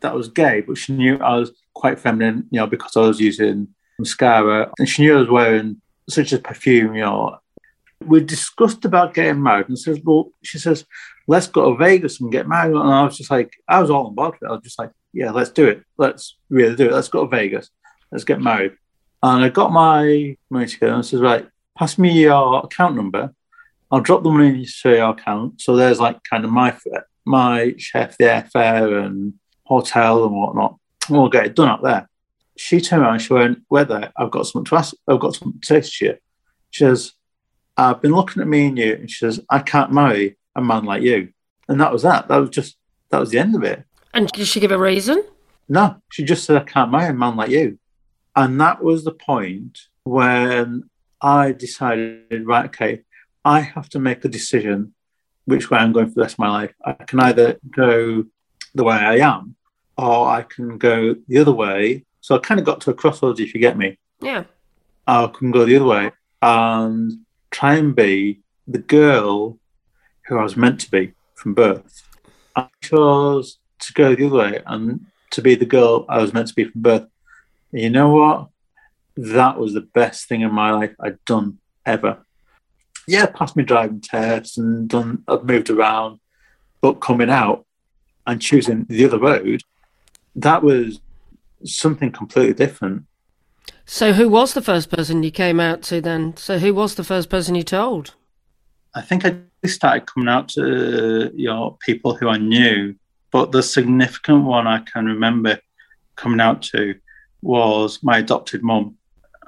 that 0.00 0.12
I 0.12 0.14
was 0.14 0.28
gay, 0.28 0.60
but 0.60 0.78
she 0.78 0.92
knew 0.92 1.18
I 1.18 1.36
was 1.36 1.52
quite 1.74 1.98
feminine, 1.98 2.46
you 2.50 2.60
know, 2.60 2.66
because 2.66 2.96
I 2.96 3.00
was 3.00 3.20
using 3.20 3.68
mascara, 3.98 4.70
and 4.78 4.88
she 4.88 5.02
knew 5.02 5.16
I 5.16 5.20
was 5.20 5.30
wearing 5.30 5.80
such 6.08 6.32
a 6.32 6.38
perfume, 6.38 6.94
you 6.94 7.02
know. 7.02 7.38
We 8.04 8.20
discussed 8.20 8.84
about 8.84 9.14
getting 9.14 9.42
married, 9.42 9.68
and 9.68 9.78
says, 9.78 10.00
"Well," 10.04 10.30
she 10.42 10.58
says, 10.58 10.84
"Let's 11.26 11.46
go 11.46 11.70
to 11.70 11.78
Vegas 11.78 12.20
and 12.20 12.30
get 12.30 12.46
married." 12.46 12.76
And 12.76 12.92
I 12.92 13.04
was 13.04 13.16
just 13.16 13.30
like, 13.30 13.54
I 13.66 13.80
was 13.80 13.90
all 13.90 14.08
on 14.08 14.14
board 14.14 14.32
with 14.32 14.42
it. 14.42 14.52
I 14.52 14.52
was 14.52 14.62
just 14.62 14.78
like, 14.78 14.90
"Yeah, 15.12 15.30
let's 15.30 15.50
do 15.50 15.66
it. 15.66 15.82
Let's 15.96 16.36
really 16.50 16.76
do 16.76 16.86
it. 16.86 16.92
Let's 16.92 17.08
go 17.08 17.24
to 17.24 17.30
Vegas. 17.30 17.70
Let's 18.12 18.24
get 18.24 18.40
married." 18.40 18.72
And 19.22 19.44
I 19.44 19.48
got 19.48 19.72
my 19.72 20.36
money 20.50 20.66
together 20.66 20.92
and 20.92 21.06
says, 21.06 21.20
"Right, 21.20 21.48
pass 21.76 21.96
me 21.96 22.22
your 22.22 22.64
account 22.64 22.96
number. 22.96 23.32
I'll 23.90 24.00
drop 24.00 24.22
the 24.22 24.30
money 24.30 24.48
into 24.48 24.90
your 24.90 25.10
account. 25.10 25.60
So 25.60 25.76
there's 25.76 26.00
like 26.00 26.22
kind 26.24 26.44
of 26.44 26.50
my 26.50 26.76
my 27.24 27.74
chef, 27.78 28.16
the 28.18 28.24
airfare, 28.24 29.04
and 29.04 29.34
hotel 29.64 30.24
and 30.24 30.36
whatnot. 30.36 30.78
We'll 31.08 31.28
get 31.28 31.46
it 31.46 31.56
done 31.56 31.68
up 31.68 31.82
there." 31.82 32.08
She 32.58 32.80
turned 32.80 33.02
around 33.02 33.14
and 33.14 33.22
she 33.22 33.32
went, 33.32 33.58
Whether 33.68 34.10
I've 34.16 34.30
got 34.30 34.46
something 34.46 34.64
to 34.66 34.76
ask, 34.76 34.94
I've 35.06 35.20
got 35.20 35.34
something 35.34 35.60
to 35.60 35.66
say 35.66 35.80
to 35.80 36.04
you. 36.04 36.18
She 36.70 36.84
says, 36.84 37.12
I've 37.76 38.00
been 38.00 38.14
looking 38.14 38.40
at 38.40 38.48
me 38.48 38.66
and 38.66 38.78
you, 38.78 38.94
and 38.94 39.10
she 39.10 39.18
says, 39.18 39.40
I 39.50 39.58
can't 39.58 39.92
marry 39.92 40.38
a 40.54 40.62
man 40.62 40.84
like 40.84 41.02
you. 41.02 41.32
And 41.68 41.80
that 41.80 41.92
was 41.92 42.02
that. 42.02 42.28
That 42.28 42.38
was 42.38 42.50
just, 42.50 42.76
that 43.10 43.18
was 43.18 43.30
the 43.30 43.38
end 43.38 43.54
of 43.54 43.62
it. 43.62 43.84
And 44.14 44.28
did 44.28 44.46
she 44.46 44.60
give 44.60 44.72
a 44.72 44.78
reason? 44.78 45.22
No, 45.68 45.96
she 46.10 46.24
just 46.24 46.44
said, 46.44 46.56
I 46.56 46.64
can't 46.64 46.90
marry 46.90 47.10
a 47.10 47.12
man 47.12 47.36
like 47.36 47.50
you. 47.50 47.78
And 48.34 48.60
that 48.60 48.82
was 48.82 49.04
the 49.04 49.12
point 49.12 49.78
when 50.04 50.88
I 51.20 51.52
decided, 51.52 52.46
right, 52.46 52.66
okay, 52.66 53.02
I 53.46 53.60
have 53.60 53.88
to 53.90 54.00
make 54.00 54.24
a 54.24 54.28
decision 54.28 54.92
which 55.44 55.70
way 55.70 55.78
I'm 55.78 55.92
going 55.92 56.08
for 56.08 56.14
the 56.14 56.22
rest 56.22 56.34
of 56.34 56.40
my 56.40 56.50
life. 56.50 56.74
I 56.84 56.92
can 56.94 57.20
either 57.20 57.60
go 57.70 58.24
the 58.74 58.82
way 58.84 58.96
I 58.96 59.18
am, 59.18 59.54
or 59.96 60.28
I 60.28 60.42
can 60.42 60.78
go 60.78 61.14
the 61.28 61.38
other 61.38 61.52
way. 61.52 62.04
So 62.20 62.34
I 62.34 62.38
kind 62.38 62.58
of 62.58 62.66
got 62.66 62.80
to 62.82 62.90
a 62.90 62.94
crossroads, 62.94 63.38
if 63.38 63.54
you 63.54 63.60
get 63.60 63.78
me. 63.78 63.98
Yeah. 64.20 64.44
I 65.06 65.28
can 65.28 65.52
go 65.52 65.64
the 65.64 65.76
other 65.76 65.84
way 65.84 66.10
and 66.42 67.20
try 67.52 67.76
and 67.76 67.94
be 67.94 68.40
the 68.66 68.78
girl 68.78 69.58
who 70.26 70.38
I 70.38 70.42
was 70.42 70.56
meant 70.56 70.80
to 70.80 70.90
be 70.90 71.12
from 71.36 71.54
birth. 71.54 72.02
I 72.56 72.68
chose 72.82 73.58
to 73.78 73.92
go 73.92 74.16
the 74.16 74.26
other 74.26 74.36
way 74.36 74.62
and 74.66 75.06
to 75.30 75.40
be 75.40 75.54
the 75.54 75.66
girl 75.66 76.04
I 76.08 76.18
was 76.18 76.34
meant 76.34 76.48
to 76.48 76.54
be 76.54 76.64
from 76.64 76.82
birth. 76.82 77.06
And 77.70 77.80
you 77.80 77.90
know 77.90 78.08
what? 78.08 78.48
That 79.16 79.56
was 79.56 79.72
the 79.72 79.82
best 79.82 80.28
thing 80.28 80.40
in 80.40 80.52
my 80.52 80.72
life 80.72 80.96
I'd 80.98 81.24
done 81.24 81.58
ever. 81.86 82.25
Yeah, 83.06 83.26
passed 83.26 83.56
my 83.56 83.62
driving 83.62 84.00
test 84.00 84.58
and 84.58 84.88
done. 84.88 85.22
I've 85.28 85.44
moved 85.44 85.70
around, 85.70 86.18
but 86.80 86.94
coming 86.94 87.30
out 87.30 87.64
and 88.26 88.42
choosing 88.42 88.84
the 88.88 89.04
other 89.04 89.18
road, 89.18 89.62
that 90.34 90.62
was 90.62 91.00
something 91.64 92.10
completely 92.10 92.54
different. 92.54 93.04
So 93.84 94.12
who 94.12 94.28
was 94.28 94.54
the 94.54 94.62
first 94.62 94.90
person 94.90 95.22
you 95.22 95.30
came 95.30 95.60
out 95.60 95.82
to 95.82 96.00
then? 96.00 96.36
So 96.36 96.58
who 96.58 96.74
was 96.74 96.96
the 96.96 97.04
first 97.04 97.30
person 97.30 97.54
you 97.54 97.62
told? 97.62 98.14
I 98.94 99.02
think 99.02 99.24
I 99.24 99.36
started 99.66 100.06
coming 100.06 100.28
out 100.28 100.48
to 100.50 101.30
you 101.34 101.48
know 101.48 101.78
people 101.80 102.16
who 102.16 102.28
I 102.28 102.38
knew, 102.38 102.96
but 103.30 103.52
the 103.52 103.62
significant 103.62 104.44
one 104.44 104.66
I 104.66 104.80
can 104.80 105.06
remember 105.06 105.60
coming 106.16 106.40
out 106.40 106.62
to 106.62 106.94
was 107.42 108.02
my 108.02 108.18
adopted 108.18 108.62
mum. 108.62 108.96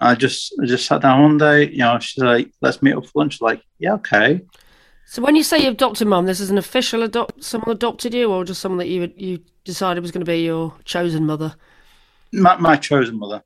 I 0.01 0.15
just 0.15 0.55
I 0.63 0.67
just 0.67 0.87
sat 0.87 1.03
down 1.03 1.23
one 1.23 1.39
day, 1.39 1.71
you 1.71 1.79
know, 1.79 1.99
she's 1.99 2.23
like, 2.23 2.51
"Let's 2.61 2.83
meet 2.83 2.95
up 2.95 3.07
for 3.07 3.13
lunch." 3.21 3.41
Like, 3.41 3.63
yeah, 3.79 3.95
okay. 3.95 4.43
So 5.07 5.23
when 5.23 5.37
you 5.37 5.43
say 5.43 5.63
you 5.63 5.71
adopted 5.71 6.07
mum, 6.07 6.27
this 6.27 6.39
is 6.41 6.51
an 6.51 6.59
official 6.59 7.03
adopt 7.03 7.43
someone 7.43 7.71
adopted 7.71 8.13
you 8.13 8.31
or 8.31 8.45
just 8.45 8.61
someone 8.61 8.79
that 8.79 8.89
you 8.89 9.13
you 9.17 9.41
decided 9.69 10.01
was 10.01 10.11
going 10.11 10.25
to 10.25 10.31
be 10.31 10.43
your 10.43 10.75
chosen 10.85 11.27
mother? 11.27 11.55
My, 12.33 12.57
my 12.57 12.77
chosen 12.77 13.19
mother, 13.19 13.43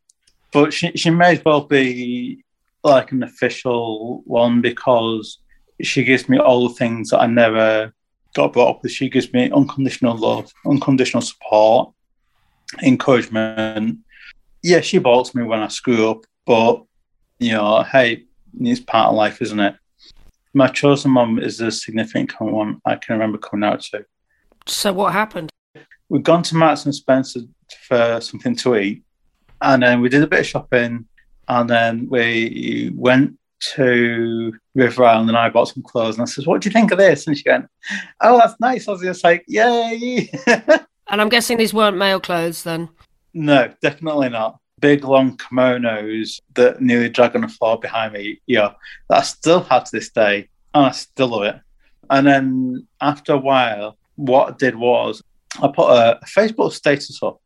but 0.52 0.72
she 0.72 0.92
she 0.96 1.10
may 1.10 1.32
as 1.32 1.44
well 1.44 1.62
be 1.62 2.44
like 2.84 3.12
an 3.12 3.22
official 3.22 4.22
one 4.24 4.60
because 4.60 5.38
she 5.82 6.04
gives 6.04 6.28
me 6.28 6.38
all 6.38 6.68
the 6.68 6.74
things 6.74 7.10
that 7.10 7.20
I 7.20 7.26
never 7.26 7.92
got 8.34 8.52
brought 8.52 8.70
up 8.76 8.82
with. 8.82 8.92
She 8.92 9.08
gives 9.08 9.32
me 9.32 9.50
unconditional 9.50 10.16
love, 10.16 10.52
unconditional 10.66 11.22
support, 11.22 11.92
encouragement. 12.82 13.98
Yeah, 14.62 14.80
she 14.80 14.98
balks 14.98 15.34
me 15.34 15.42
when 15.42 15.60
I 15.60 15.68
screw 15.68 16.10
up, 16.10 16.24
but 16.46 16.82
you 17.38 17.52
know, 17.52 17.82
hey, 17.82 18.24
it's 18.60 18.80
part 18.80 19.08
of 19.08 19.14
life, 19.14 19.42
isn't 19.42 19.60
it? 19.60 19.74
My 20.54 20.68
chosen 20.68 21.10
mum 21.10 21.38
is 21.38 21.60
a 21.60 21.70
significant 21.70 22.40
one 22.40 22.80
I 22.84 22.96
can 22.96 23.14
remember 23.14 23.38
coming 23.38 23.68
out 23.68 23.80
to. 23.82 24.04
So 24.66 24.92
what 24.92 25.12
happened? 25.12 25.50
We'd 26.08 26.24
gone 26.24 26.42
to 26.44 26.56
Marks 26.56 26.84
and 26.84 26.94
Spencer 26.94 27.40
for 27.88 28.20
something 28.20 28.54
to 28.56 28.76
eat, 28.76 29.02
and 29.60 29.82
then 29.82 30.00
we 30.00 30.08
did 30.08 30.22
a 30.22 30.26
bit 30.26 30.40
of 30.40 30.46
shopping, 30.46 31.06
and 31.48 31.70
then 31.70 32.06
we 32.08 32.92
went 32.94 33.38
to 33.62 34.52
River 34.74 35.04
Island 35.04 35.28
and 35.28 35.38
I 35.38 35.48
bought 35.48 35.68
some 35.68 35.82
clothes. 35.82 36.16
And 36.16 36.22
I 36.22 36.24
said, 36.26 36.46
What 36.46 36.60
do 36.60 36.68
you 36.68 36.72
think 36.72 36.90
of 36.90 36.98
this? 36.98 37.26
And 37.26 37.36
she 37.36 37.48
went, 37.48 37.66
Oh, 38.20 38.38
that's 38.38 38.58
nice. 38.60 38.88
I 38.88 38.92
was 38.92 39.02
just 39.02 39.24
like, 39.24 39.44
Yay. 39.46 40.30
and 40.46 40.86
I'm 41.08 41.28
guessing 41.28 41.58
these 41.58 41.74
weren't 41.74 41.96
male 41.96 42.20
clothes 42.20 42.64
then? 42.64 42.88
No, 43.34 43.72
definitely 43.80 44.28
not. 44.30 44.58
Big 44.82 45.04
long 45.04 45.38
kimonos 45.38 46.40
that 46.54 46.82
nearly 46.82 47.08
drag 47.08 47.34
on 47.34 47.40
the 47.40 47.48
floor 47.48 47.78
behind 47.80 48.12
me. 48.12 48.42
Yeah, 48.46 48.72
that 49.08 49.18
I 49.18 49.22
still 49.22 49.62
have 49.62 49.84
to 49.84 49.90
this 49.92 50.10
day. 50.10 50.48
And 50.74 50.86
I 50.86 50.90
still 50.90 51.28
love 51.28 51.44
it. 51.44 51.60
And 52.10 52.26
then 52.26 52.86
after 53.00 53.32
a 53.32 53.38
while, 53.38 53.96
what 54.16 54.52
I 54.52 54.56
did 54.58 54.76
was 54.76 55.22
I 55.62 55.68
put 55.68 55.88
a, 55.90 56.20
Facebook 56.26 56.72
status 56.72 57.22
up. 57.22 57.40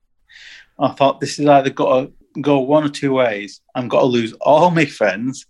I 0.79 0.89
thought 0.89 1.21
this 1.21 1.39
is 1.39 1.47
either 1.47 1.71
got 1.71 2.01
to 2.01 2.41
go 2.41 2.59
one 2.59 2.85
or 2.85 2.89
two 2.89 3.13
ways. 3.13 3.61
I'm 3.77 3.87
got 3.87 4.01
to 4.01 4.07
lose 4.07 4.33
all 4.41 4.71
my 4.73 4.87
friends 4.87 5.47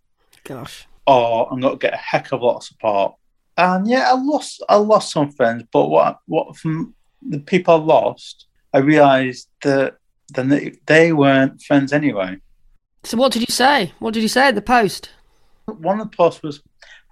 Gosh. 0.47 0.87
Or 1.09 1.53
I'm 1.53 1.61
going 1.61 1.75
to 1.75 1.79
get 1.79 1.95
a 1.95 1.97
heck 1.97 2.31
of 2.33 2.41
a 2.41 2.45
lot 2.45 2.57
of 2.59 2.65
support. 2.65 3.15
And 3.57 3.89
yeah, 3.89 4.11
I 4.11 4.15
lost 4.15 4.63
I 4.69 4.77
lost 4.77 5.13
some 5.13 5.31
friends, 5.31 5.65
but 5.73 5.89
what 5.89 6.19
what 6.27 6.57
from 6.57 6.95
the 7.27 7.41
people 7.41 7.75
I 7.75 7.79
lost, 7.79 8.47
I 8.73 8.79
realised 8.79 9.49
that 9.63 9.97
then 10.31 10.49
they, 10.49 10.75
they 10.87 11.13
weren't 11.13 11.63
friends 11.63 11.93
anyway. 11.93 12.39
So 13.05 13.17
what 13.17 13.33
did 13.33 13.43
you 13.43 13.53
say? 13.53 13.93
What 14.01 14.15
did 14.15 14.23
you 14.23 14.29
say 14.29 14.49
at 14.49 14.55
the 14.55 14.63
post? 14.63 15.11
One 15.67 16.01
of 16.01 16.11
the 16.11 16.17
posts 16.17 16.43
was, 16.43 16.61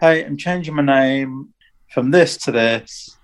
"Hey, 0.01 0.25
I'm 0.25 0.37
changing 0.37 0.75
my 0.75 0.83
name 0.83 1.55
from 1.93 2.11
this 2.11 2.37
to 2.39 2.53
this." 2.53 3.17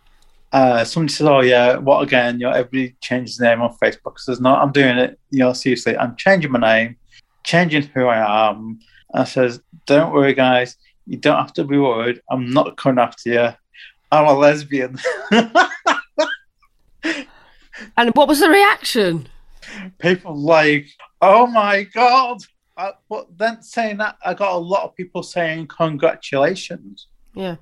Uh, 0.53 0.85
somebody 0.85 1.13
says, 1.13 1.27
"Oh 1.27 1.41
yeah, 1.41 1.77
what 1.77 2.03
again?" 2.03 2.39
You 2.39 2.47
know, 2.47 2.53
everybody 2.53 2.95
changes 3.01 3.37
their 3.37 3.57
name 3.57 3.63
on 3.63 3.77
Facebook. 3.83 4.19
Says, 4.19 4.41
"No, 4.41 4.55
I'm 4.55 4.73
doing 4.73 4.99
it. 4.99 5.19
You 5.31 5.41
know, 5.41 5.53
seriously, 5.53 5.97
I'm 5.97 6.15
changing 6.17 6.53
my 6.53 6.61
name, 6.61 6.97
changing 7.45 7.83
who 7.95 8.07
I 8.07 8.51
am." 8.51 8.79
I 9.15 9.25
says, 9.25 9.61
"Don't 9.87 10.13
worry, 10.13 10.35
guys. 10.35 10.77
You 11.07 11.17
don't 11.17 11.39
have 11.39 11.53
to 11.55 11.65
be 11.65 11.79
worried. 11.79 12.21
I'm 12.31 12.51
not 12.51 12.77
coming 12.77 13.03
after 13.03 13.31
you. 13.31 13.49
I'm 14.13 14.27
a 14.27 14.33
lesbian." 14.33 14.97
and 17.97 18.15
what 18.15 18.29
was 18.29 18.39
the 18.41 18.49
reaction? 18.49 19.29
People 19.99 20.37
like, 20.37 20.89
"Oh 21.21 21.47
my 21.47 21.85
god!" 21.85 22.39
I, 22.77 22.93
but 23.09 23.37
then 23.37 23.63
saying 23.63 23.99
that, 23.99 24.17
I 24.25 24.35
got 24.35 24.55
a 24.55 24.59
lot 24.59 24.85
of 24.85 24.97
people 24.97 25.23
saying 25.23 25.67
congratulations. 25.67 27.09
Yeah. 27.35 27.57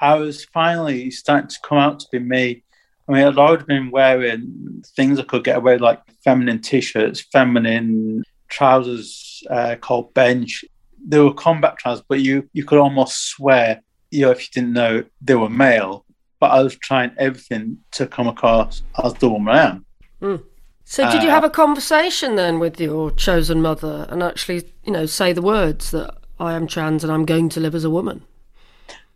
I 0.00 0.14
was 0.14 0.44
finally 0.46 1.10
starting 1.10 1.48
to 1.48 1.60
come 1.62 1.78
out 1.78 2.00
to 2.00 2.06
be 2.10 2.18
me. 2.18 2.64
I 3.08 3.12
mean, 3.12 3.24
I'd 3.24 3.36
already 3.36 3.64
been 3.64 3.90
wearing 3.90 4.82
things 4.96 5.18
I 5.18 5.24
could 5.24 5.44
get 5.44 5.58
away 5.58 5.78
like 5.78 6.00
feminine 6.24 6.60
t-shirts, 6.60 7.20
feminine 7.20 8.24
trousers 8.48 9.42
uh, 9.50 9.76
called 9.80 10.14
bench, 10.14 10.64
they 11.04 11.18
were 11.18 11.34
combat 11.34 11.78
trousers, 11.78 12.04
but 12.08 12.20
you 12.20 12.48
you 12.52 12.64
could 12.64 12.78
almost 12.78 13.28
swear, 13.28 13.82
you 14.10 14.22
know, 14.22 14.30
if 14.30 14.42
you 14.42 14.48
didn't 14.52 14.72
know 14.72 15.04
they 15.20 15.34
were 15.34 15.50
male. 15.50 16.04
But 16.38 16.50
I 16.52 16.62
was 16.62 16.76
trying 16.76 17.12
everything 17.18 17.78
to 17.92 18.06
come 18.06 18.26
across 18.26 18.82
as 19.02 19.14
the 19.14 19.28
woman 19.28 19.54
I 19.54 19.62
am. 19.62 19.86
Mm. 20.20 20.42
So, 20.84 21.10
did 21.10 21.20
uh, 21.20 21.24
you 21.24 21.30
have 21.30 21.44
a 21.44 21.50
conversation 21.50 22.36
then 22.36 22.58
with 22.58 22.80
your 22.80 23.10
chosen 23.12 23.62
mother 23.62 24.06
and 24.10 24.22
actually, 24.22 24.64
you 24.84 24.92
know, 24.92 25.06
say 25.06 25.32
the 25.32 25.42
words 25.42 25.90
that 25.92 26.14
I 26.38 26.54
am 26.54 26.66
trans 26.66 27.04
and 27.04 27.12
I'm 27.12 27.24
going 27.24 27.48
to 27.50 27.60
live 27.60 27.74
as 27.74 27.84
a 27.84 27.90
woman? 27.90 28.22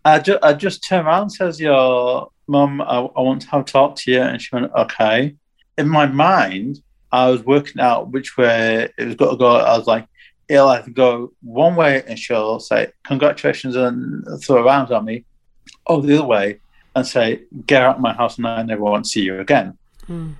I, 0.04 0.20
ju- 0.20 0.38
I 0.42 0.52
just 0.52 0.86
turned 0.86 1.06
around 1.06 1.22
and 1.22 1.32
says, 1.32 1.60
Your 1.60 2.30
mum, 2.46 2.80
I, 2.80 2.98
I 3.00 3.20
want 3.20 3.42
to 3.42 3.48
have 3.48 3.62
a 3.62 3.64
talk 3.64 3.96
to 3.96 4.12
you. 4.12 4.20
And 4.20 4.40
she 4.40 4.54
went, 4.54 4.72
Okay. 4.72 5.34
In 5.76 5.88
my 5.88 6.06
mind, 6.06 6.80
I 7.12 7.28
was 7.30 7.44
working 7.44 7.82
out 7.82 8.12
which 8.12 8.36
way 8.36 8.88
it 8.96 9.04
was 9.04 9.16
going 9.16 9.32
to 9.32 9.36
go. 9.36 9.56
I 9.56 9.76
was 9.76 9.86
like, 9.86 10.06
it'll 10.48 10.68
either 10.68 10.90
go 10.90 11.32
one 11.42 11.74
way 11.74 12.04
and 12.06 12.18
she'll 12.18 12.60
say, 12.60 12.92
Congratulations, 13.04 13.74
and 13.74 14.24
throw 14.40 14.64
around 14.64 14.92
at 14.92 15.04
me, 15.04 15.24
or 15.86 16.00
the 16.00 16.18
other 16.18 16.26
way 16.26 16.60
and 16.94 17.06
say, 17.06 17.42
Get 17.66 17.82
out 17.82 17.96
of 17.96 18.00
my 18.00 18.14
house 18.14 18.38
and 18.38 18.46
I 18.46 18.62
never 18.62 18.82
want 18.82 19.04
to 19.04 19.10
see 19.10 19.22
you 19.22 19.40
again. 19.40 19.76
Mm. 20.08 20.36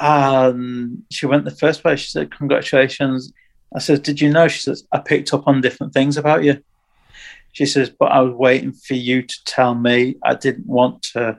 And 0.00 1.02
she 1.10 1.26
went 1.26 1.44
the 1.44 1.50
first 1.50 1.84
way. 1.84 1.96
She 1.96 2.10
said, 2.10 2.34
Congratulations. 2.36 3.32
I 3.74 3.80
said, 3.80 4.02
Did 4.02 4.20
you 4.20 4.30
know? 4.30 4.48
She 4.48 4.60
says, 4.60 4.84
I 4.92 4.98
picked 4.98 5.34
up 5.34 5.46
on 5.46 5.60
different 5.60 5.92
things 5.92 6.16
about 6.16 6.44
you. 6.44 6.62
She 7.52 7.66
says, 7.66 7.90
But 7.90 8.12
I 8.12 8.20
was 8.20 8.34
waiting 8.34 8.72
for 8.72 8.94
you 8.94 9.22
to 9.22 9.44
tell 9.44 9.74
me. 9.74 10.16
I 10.24 10.34
didn't 10.34 10.66
want 10.66 11.02
to 11.14 11.38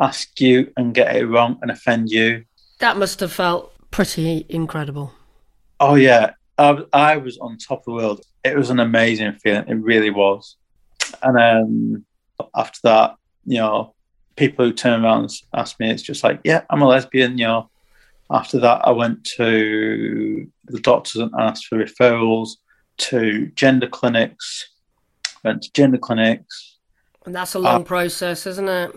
ask 0.00 0.40
you 0.40 0.72
and 0.76 0.94
get 0.94 1.16
it 1.16 1.26
wrong 1.26 1.58
and 1.62 1.70
offend 1.70 2.10
you. 2.10 2.44
That 2.78 2.96
must 2.96 3.20
have 3.20 3.32
felt 3.32 3.72
pretty 3.90 4.46
incredible. 4.48 5.12
Oh, 5.80 5.96
yeah. 5.96 6.32
I, 6.58 6.84
I 6.92 7.16
was 7.16 7.38
on 7.38 7.56
top 7.58 7.80
of 7.80 7.84
the 7.86 7.92
world. 7.92 8.24
It 8.44 8.56
was 8.56 8.70
an 8.70 8.80
amazing 8.80 9.32
feeling. 9.34 9.68
It 9.68 9.74
really 9.74 10.10
was. 10.10 10.56
And 11.22 11.36
then 11.36 12.04
after 12.54 12.80
that, 12.84 13.16
you 13.44 13.58
know, 13.58 13.94
people 14.36 14.64
who 14.64 14.72
turn 14.72 15.04
around 15.04 15.22
and 15.22 15.32
ask 15.54 15.78
me, 15.80 15.90
it's 15.90 16.02
just 16.02 16.22
like, 16.22 16.40
yeah, 16.44 16.62
I'm 16.70 16.82
a 16.82 16.86
lesbian. 16.86 17.38
You 17.38 17.46
know, 17.46 17.70
after 18.30 18.58
that, 18.60 18.82
I 18.84 18.90
went 18.90 19.24
to 19.36 20.46
the 20.66 20.80
doctors 20.80 21.16
and 21.16 21.32
asked 21.38 21.66
for 21.66 21.78
referrals 21.78 22.50
to 22.98 23.46
gender 23.54 23.88
clinics. 23.88 24.68
Went 25.44 25.62
to 25.62 25.72
gender 25.72 25.98
clinics. 25.98 26.76
And 27.24 27.34
that's 27.34 27.54
a 27.54 27.58
long 27.58 27.82
uh, 27.82 27.84
process, 27.84 28.46
isn't 28.46 28.68
it? 28.68 28.94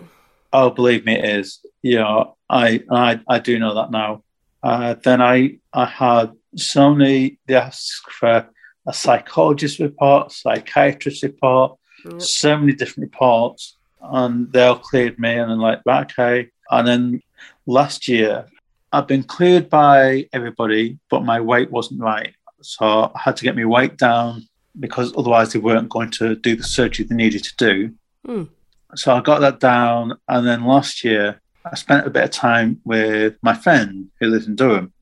Oh, 0.52 0.70
believe 0.70 1.04
me, 1.04 1.18
it 1.18 1.24
is. 1.24 1.60
Yeah, 1.82 2.24
I 2.50 2.82
I 2.90 3.20
I 3.28 3.38
do 3.38 3.58
know 3.58 3.74
that 3.74 3.90
now. 3.90 4.22
Uh, 4.62 4.94
then 5.02 5.22
I 5.22 5.58
I 5.72 5.86
had 5.86 6.32
so 6.56 6.94
many, 6.94 7.38
they 7.46 7.54
ask 7.54 8.10
for 8.10 8.46
a 8.86 8.92
psychologist 8.92 9.78
report, 9.78 10.32
psychiatrist 10.32 11.22
report, 11.22 11.78
yep. 12.04 12.20
so 12.20 12.58
many 12.58 12.72
different 12.72 13.10
reports. 13.10 13.76
And 14.02 14.52
they 14.52 14.62
all 14.64 14.78
cleared 14.78 15.18
me, 15.18 15.34
and 15.34 15.50
I'm 15.52 15.58
like, 15.58 15.80
right, 15.86 16.10
okay. 16.10 16.50
And 16.70 16.88
then 16.88 17.22
last 17.66 18.08
year, 18.08 18.46
I've 18.92 19.06
been 19.06 19.22
cleared 19.22 19.70
by 19.70 20.28
everybody, 20.32 20.98
but 21.08 21.24
my 21.24 21.40
weight 21.40 21.70
wasn't 21.70 22.00
right. 22.00 22.34
So 22.60 23.10
I 23.14 23.18
had 23.18 23.36
to 23.38 23.44
get 23.44 23.56
my 23.56 23.64
weight 23.64 23.96
down 23.96 24.46
because 24.78 25.12
otherwise 25.16 25.52
they 25.52 25.58
weren't 25.58 25.88
going 25.88 26.10
to 26.12 26.36
do 26.36 26.56
the 26.56 26.62
surgery 26.62 27.04
they 27.04 27.14
needed 27.14 27.42
to 27.44 27.56
do. 27.56 27.94
Mm. 28.26 28.48
So 28.94 29.14
I 29.14 29.20
got 29.20 29.40
that 29.40 29.60
down. 29.60 30.18
And 30.28 30.46
then 30.46 30.64
last 30.64 31.04
year, 31.04 31.40
I 31.64 31.74
spent 31.74 32.06
a 32.06 32.10
bit 32.10 32.24
of 32.24 32.30
time 32.30 32.80
with 32.84 33.36
my 33.42 33.54
friend 33.54 34.08
who 34.20 34.28
lives 34.28 34.46
in 34.46 34.56
Durham. 34.56 34.92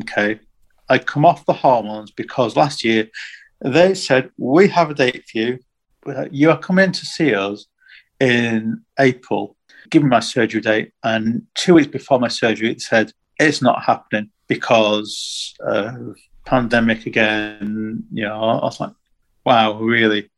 Okay. 0.00 0.40
I 0.88 0.98
come 0.98 1.24
off 1.24 1.46
the 1.46 1.52
hormones 1.52 2.10
because 2.10 2.56
last 2.56 2.84
year 2.84 3.08
they 3.60 3.94
said, 3.94 4.30
We 4.38 4.68
have 4.68 4.90
a 4.90 4.94
date 4.94 5.24
for 5.30 5.38
you. 5.38 5.58
You 6.30 6.50
are 6.50 6.58
coming 6.58 6.92
to 6.92 7.06
see 7.06 7.34
us 7.34 7.66
in 8.20 8.82
April. 8.98 9.56
Give 9.90 10.02
me 10.02 10.08
my 10.08 10.20
surgery 10.20 10.60
date. 10.60 10.92
And 11.02 11.42
two 11.54 11.74
weeks 11.74 11.88
before 11.88 12.18
my 12.18 12.28
surgery, 12.28 12.70
it 12.70 12.80
said, 12.80 13.12
It's 13.38 13.62
not 13.62 13.82
happening 13.82 14.30
because 14.46 15.54
of 15.60 16.16
pandemic 16.44 17.06
again. 17.06 18.04
You 18.12 18.24
know, 18.24 18.42
I 18.42 18.64
was 18.64 18.80
like, 18.80 18.92
Wow, 19.44 19.78
really? 19.78 20.30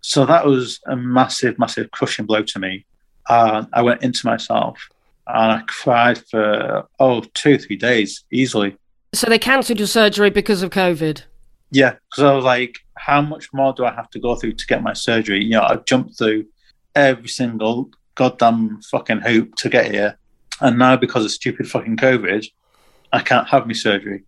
So 0.00 0.24
that 0.26 0.46
was 0.46 0.80
a 0.86 0.96
massive, 0.96 1.58
massive 1.58 1.90
crushing 1.90 2.26
blow 2.26 2.42
to 2.42 2.58
me. 2.58 2.86
And 3.28 3.68
I 3.72 3.82
went 3.82 4.02
into 4.02 4.26
myself 4.26 4.88
and 5.26 5.52
I 5.52 5.62
cried 5.66 6.18
for, 6.28 6.88
oh, 6.98 7.22
two, 7.34 7.58
three 7.58 7.76
days 7.76 8.24
easily. 8.32 8.76
So 9.14 9.28
they 9.28 9.38
cancelled 9.38 9.78
your 9.78 9.86
surgery 9.86 10.30
because 10.30 10.62
of 10.62 10.70
COVID? 10.70 11.22
Yeah, 11.70 11.96
because 12.10 12.24
I 12.24 12.34
was 12.34 12.44
like, 12.44 12.78
how 12.96 13.22
much 13.22 13.52
more 13.52 13.72
do 13.72 13.84
I 13.84 13.94
have 13.94 14.10
to 14.10 14.20
go 14.20 14.36
through 14.36 14.52
to 14.54 14.66
get 14.66 14.82
my 14.82 14.92
surgery? 14.92 15.44
You 15.44 15.52
know, 15.52 15.62
I've 15.62 15.84
jumped 15.84 16.18
through 16.18 16.46
every 16.94 17.28
single 17.28 17.90
goddamn 18.14 18.80
fucking 18.90 19.20
hoop 19.20 19.54
to 19.56 19.68
get 19.68 19.90
here. 19.90 20.18
And 20.62 20.78
now 20.78 20.96
because 20.96 21.24
of 21.24 21.32
stupid 21.32 21.68
fucking 21.68 21.96
COVID, 21.96 22.46
I 23.12 23.20
can't 23.20 23.48
have 23.48 23.66
my 23.66 23.72
surgery. 23.72 24.22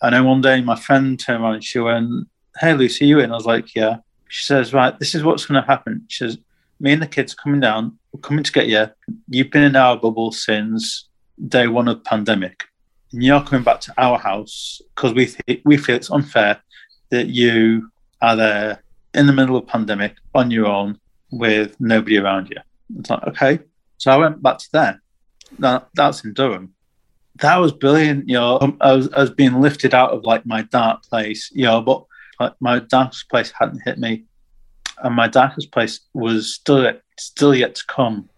And 0.00 0.14
then 0.14 0.24
one 0.24 0.40
day 0.40 0.62
my 0.62 0.76
friend 0.76 1.20
turned 1.20 1.44
around 1.44 1.54
and 1.54 1.64
she 1.64 1.78
went, 1.78 2.26
Hey 2.58 2.74
Lucy, 2.74 3.06
you 3.06 3.20
in? 3.20 3.30
I 3.30 3.34
was 3.34 3.46
like, 3.46 3.74
Yeah. 3.74 3.98
She 4.28 4.44
says, 4.44 4.72
Right, 4.72 4.98
this 4.98 5.14
is 5.14 5.22
what's 5.22 5.44
gonna 5.44 5.62
happen. 5.62 6.06
She 6.08 6.24
says, 6.24 6.38
Me 6.80 6.92
and 6.92 7.02
the 7.02 7.06
kids 7.06 7.34
are 7.34 7.36
coming 7.36 7.60
down, 7.60 7.98
we're 8.12 8.20
coming 8.20 8.42
to 8.42 8.50
get 8.50 8.66
you. 8.66 8.86
You've 9.28 9.50
been 9.50 9.62
in 9.62 9.76
our 9.76 9.96
bubble 9.96 10.32
since 10.32 11.08
day 11.48 11.66
one 11.66 11.86
of 11.86 11.98
the 11.98 12.04
pandemic 12.04 12.64
and 13.12 13.22
you're 13.22 13.42
coming 13.42 13.62
back 13.62 13.80
to 13.82 13.94
our 13.98 14.18
house 14.18 14.80
because 14.94 15.12
we 15.12 15.26
th- 15.26 15.60
we 15.66 15.76
feel 15.76 15.96
it's 15.96 16.10
unfair 16.10 16.62
that 17.10 17.28
you 17.28 17.90
are 18.22 18.36
there 18.36 18.82
in 19.12 19.26
the 19.26 19.32
middle 19.34 19.56
of 19.56 19.66
pandemic 19.66 20.16
on 20.34 20.50
your 20.50 20.66
own 20.66 20.98
with 21.30 21.78
nobody 21.78 22.16
around 22.16 22.48
you. 22.48 22.56
It's 22.98 23.10
like 23.10 23.22
okay, 23.24 23.58
so 23.98 24.10
I 24.10 24.16
went 24.16 24.42
back 24.42 24.58
to 24.58 24.68
there. 24.72 25.01
That 25.58 25.88
that's 25.94 26.24
in 26.24 26.34
Durham. 26.34 26.74
That 27.36 27.56
was 27.56 27.72
brilliant. 27.72 28.28
You 28.28 28.34
know, 28.34 28.58
um, 28.60 28.76
I 28.80 28.92
was 28.92 29.12
I 29.12 29.20
was 29.20 29.30
being 29.30 29.60
lifted 29.60 29.94
out 29.94 30.10
of 30.10 30.24
like 30.24 30.46
my 30.46 30.62
dark 30.62 31.02
place. 31.04 31.50
You 31.54 31.64
know, 31.64 31.80
but 31.80 32.04
like 32.40 32.54
my 32.60 32.78
darkest 32.80 33.28
place 33.28 33.52
hadn't 33.58 33.82
hit 33.84 33.98
me, 33.98 34.24
and 34.98 35.14
my 35.14 35.28
darkest 35.28 35.72
place 35.72 36.00
was 36.14 36.54
still 36.54 36.92
still 37.18 37.54
yet 37.54 37.74
to 37.76 37.82
come, 37.86 38.28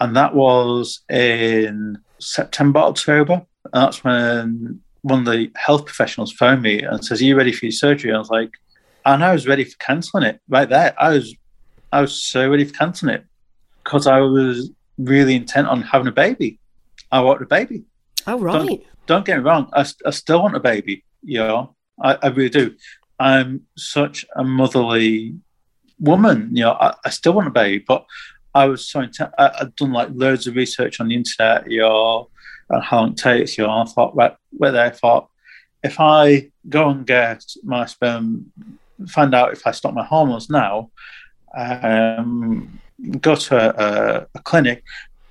and 0.00 0.16
that 0.16 0.34
was 0.34 1.00
in 1.10 1.98
September 2.20 2.80
October 2.80 3.46
And 3.72 3.72
that's 3.72 4.02
when 4.02 4.80
one 5.02 5.20
of 5.20 5.26
the 5.26 5.50
health 5.54 5.84
professionals 5.84 6.32
phoned 6.32 6.62
me 6.62 6.80
and 6.80 7.04
says, 7.04 7.20
Are 7.20 7.24
you 7.24 7.36
ready 7.36 7.52
for 7.52 7.66
your 7.66 7.72
surgery? 7.72 8.12
I 8.12 8.18
was 8.18 8.30
like, 8.30 8.52
and 9.04 9.22
I 9.22 9.32
was 9.32 9.46
ready 9.46 9.64
for 9.64 9.76
cancelling 9.78 10.24
it 10.24 10.40
right 10.48 10.68
there. 10.68 10.94
I 10.98 11.10
was 11.10 11.34
I 11.92 12.00
was 12.00 12.22
so 12.22 12.48
ready 12.48 12.64
for 12.64 12.74
cancelling 12.74 13.14
it 13.14 13.24
because 13.84 14.06
I 14.06 14.20
was 14.20 14.70
really 14.98 15.34
intent 15.34 15.68
on 15.68 15.82
having 15.82 16.08
a 16.08 16.12
baby. 16.12 16.58
I 17.10 17.20
want 17.20 17.42
a 17.42 17.46
baby. 17.46 17.84
Oh 18.26 18.38
right. 18.38 18.66
Don't, 18.66 18.82
don't 19.06 19.24
get 19.24 19.38
me 19.38 19.44
wrong. 19.44 19.68
I, 19.72 19.86
I 20.06 20.10
still 20.10 20.42
want 20.42 20.56
a 20.56 20.60
baby. 20.60 21.04
You 21.22 21.38
know, 21.38 21.76
I, 22.02 22.18
I 22.22 22.26
really 22.28 22.50
do. 22.50 22.74
I'm 23.18 23.62
such 23.76 24.24
a 24.34 24.44
motherly 24.44 25.34
woman. 25.98 26.50
You 26.52 26.64
know, 26.64 26.72
I, 26.72 26.94
I 27.04 27.10
still 27.10 27.34
want 27.34 27.48
a 27.48 27.50
baby, 27.50 27.84
but 27.86 28.04
I 28.54 28.66
was 28.66 28.88
so 28.88 29.00
intent. 29.00 29.32
I, 29.38 29.50
I'd 29.60 29.76
done 29.76 29.92
like 29.92 30.08
loads 30.12 30.46
of 30.46 30.56
research 30.56 31.00
on 31.00 31.08
the 31.08 31.14
internet. 31.14 31.70
You 31.70 31.80
know, 31.80 32.28
and 32.70 32.82
how 32.82 33.00
long 33.00 33.12
it 33.12 33.18
takes. 33.18 33.58
You 33.58 33.66
know, 33.66 33.70
I 33.70 33.84
thought 33.84 34.16
right, 34.16 34.36
where 34.50 34.76
I 34.78 34.90
thought 34.90 35.28
if 35.82 36.00
I 36.00 36.50
go 36.68 36.88
and 36.88 37.06
get 37.06 37.44
my 37.62 37.86
sperm, 37.86 38.50
find 39.08 39.34
out 39.34 39.52
if 39.52 39.66
I 39.66 39.70
stop 39.70 39.92
my 39.92 40.04
hormones 40.04 40.48
now, 40.48 40.90
um, 41.54 42.80
go 43.20 43.34
to 43.34 43.56
a, 43.56 44.26
a, 44.34 44.38
clinic, 44.40 44.82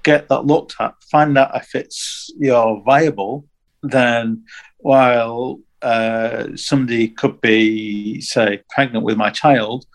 get 0.04 0.30
that 0.30 0.45
looked 0.45 0.76
at, 0.80 0.93
find 1.12 1.38
out 1.38 1.56
if 1.56 1.76
it's 1.76 2.32
you 2.38 2.49
know 2.49 2.82
viable, 2.86 3.45
then 3.82 4.43
while 4.80 5.60
uh, 5.82 6.47
somebody 6.56 7.10
could 7.10 7.39
be 7.41 8.21
say 8.21 8.62
pregnant 8.69 9.06
with 9.06 9.17
my 9.17 9.30
child, 9.30 9.86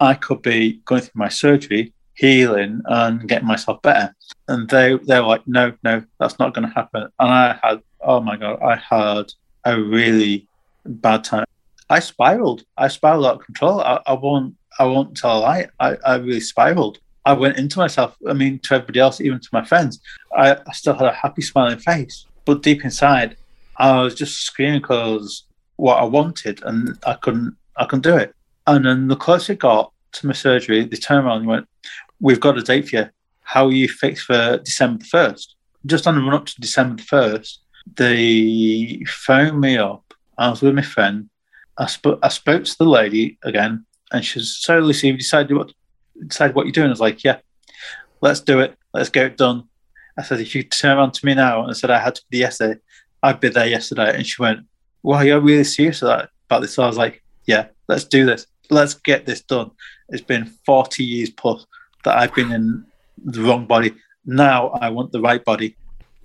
I 0.00 0.14
could 0.14 0.42
be 0.42 0.80
going 0.84 1.02
through 1.02 1.18
my 1.18 1.28
surgery, 1.28 1.92
healing, 2.14 2.82
and 2.86 3.28
getting 3.28 3.48
myself 3.48 3.82
better. 3.82 4.14
And 4.48 4.68
they 4.68 4.96
they 5.06 5.20
were 5.20 5.26
like, 5.26 5.46
no, 5.46 5.72
no, 5.82 6.02
that's 6.18 6.38
not 6.38 6.54
going 6.54 6.68
to 6.68 6.74
happen. 6.74 7.02
And 7.18 7.30
I 7.30 7.58
had, 7.62 7.82
oh 8.00 8.20
my 8.20 8.36
god, 8.36 8.60
I 8.62 8.76
had 8.76 9.32
a 9.64 9.80
really 9.80 10.46
bad 10.84 11.24
time. 11.24 11.46
I 11.90 12.00
spiraled. 12.00 12.64
I 12.76 12.88
spiraled 12.88 13.26
out 13.26 13.36
of 13.36 13.44
control. 13.44 13.80
I, 13.80 14.00
I 14.06 14.12
won't. 14.12 14.54
I 14.78 14.84
won't 14.84 15.16
tell 15.16 15.38
a 15.38 15.40
lie. 15.40 15.66
I, 15.80 15.96
I 16.04 16.16
really 16.16 16.40
spiraled. 16.40 16.98
I 17.28 17.34
went 17.34 17.58
into 17.58 17.78
myself. 17.78 18.16
I 18.26 18.32
mean, 18.32 18.58
to 18.60 18.76
everybody 18.76 19.00
else, 19.00 19.20
even 19.20 19.38
to 19.38 19.48
my 19.52 19.62
friends, 19.62 20.00
I, 20.34 20.56
I 20.66 20.72
still 20.72 20.94
had 20.94 21.08
a 21.08 21.12
happy, 21.12 21.42
smiling 21.42 21.78
face, 21.78 22.24
but 22.46 22.62
deep 22.62 22.82
inside, 22.86 23.36
I 23.76 24.00
was 24.00 24.14
just 24.14 24.40
screaming 24.40 24.80
because 24.80 25.44
what 25.76 25.98
I 25.98 26.04
wanted, 26.04 26.62
and 26.64 26.98
I 27.04 27.14
couldn't. 27.14 27.54
I 27.76 27.84
couldn't 27.84 28.10
do 28.10 28.16
it. 28.16 28.34
And 28.66 28.86
then 28.86 29.08
the 29.08 29.14
closer 29.14 29.52
it 29.52 29.58
got 29.58 29.92
to 30.12 30.26
my 30.26 30.32
surgery, 30.32 30.84
they 30.84 30.96
turned 30.96 31.26
around 31.26 31.40
and 31.40 31.46
went, 31.48 31.68
"We've 32.18 32.40
got 32.40 32.56
a 32.56 32.62
date 32.62 32.88
for 32.88 32.96
you. 32.96 33.06
How 33.42 33.66
are 33.66 33.72
you 33.72 33.88
fixed 33.88 34.24
for 34.24 34.56
December 34.64 35.00
the 35.00 35.04
first? 35.04 35.54
Just 35.84 36.06
on 36.06 36.14
the 36.14 36.22
run 36.22 36.32
up 36.32 36.46
to 36.46 36.60
December 36.62 36.96
the 36.96 37.02
first, 37.02 37.60
they 37.96 39.02
phoned 39.06 39.60
me 39.60 39.76
up. 39.76 40.14
I 40.38 40.48
was 40.48 40.62
with 40.62 40.74
my 40.74 40.82
friend. 40.82 41.28
I, 41.76 41.86
sp- 41.92 42.22
I 42.22 42.28
spoke 42.28 42.64
to 42.64 42.78
the 42.78 42.88
lady 42.88 43.36
again, 43.44 43.84
and 44.12 44.24
she 44.24 44.38
was 44.38 44.56
so 44.56 44.78
you 44.78 45.12
decided 45.12 45.54
what 45.54 45.72
decide 46.26 46.54
what 46.54 46.66
you're 46.66 46.72
doing. 46.72 46.88
I 46.88 46.90
was 46.90 47.00
like, 47.00 47.24
yeah, 47.24 47.38
let's 48.20 48.40
do 48.40 48.60
it. 48.60 48.76
Let's 48.92 49.10
get 49.10 49.26
it 49.26 49.36
done. 49.36 49.64
I 50.18 50.22
said, 50.22 50.40
if 50.40 50.54
you 50.54 50.62
turn 50.64 50.98
around 50.98 51.12
to 51.14 51.26
me 51.26 51.34
now 51.34 51.62
and 51.62 51.70
I 51.70 51.74
said 51.74 51.90
I 51.90 52.00
had 52.00 52.16
to 52.16 52.22
be 52.28 52.38
the 52.38 52.40
yesterday, 52.40 52.80
I'd 53.22 53.40
be 53.40 53.48
there 53.48 53.66
yesterday. 53.66 54.14
And 54.14 54.26
she 54.26 54.42
went, 54.42 54.60
well, 55.02 55.24
you're 55.24 55.40
really 55.40 55.64
serious 55.64 56.02
about 56.02 56.30
this. 56.60 56.74
So 56.74 56.82
I 56.82 56.86
was 56.86 56.96
like, 56.96 57.22
yeah, 57.46 57.66
let's 57.86 58.04
do 58.04 58.26
this. 58.26 58.46
Let's 58.70 58.94
get 58.94 59.26
this 59.26 59.40
done. 59.42 59.70
It's 60.08 60.22
been 60.22 60.46
40 60.66 61.04
years 61.04 61.30
plus 61.30 61.66
that 62.04 62.18
I've 62.18 62.34
been 62.34 62.52
in 62.52 62.84
the 63.24 63.42
wrong 63.42 63.66
body. 63.66 63.94
Now 64.26 64.68
I 64.68 64.90
want 64.90 65.12
the 65.12 65.20
right 65.20 65.44
body. 65.44 65.76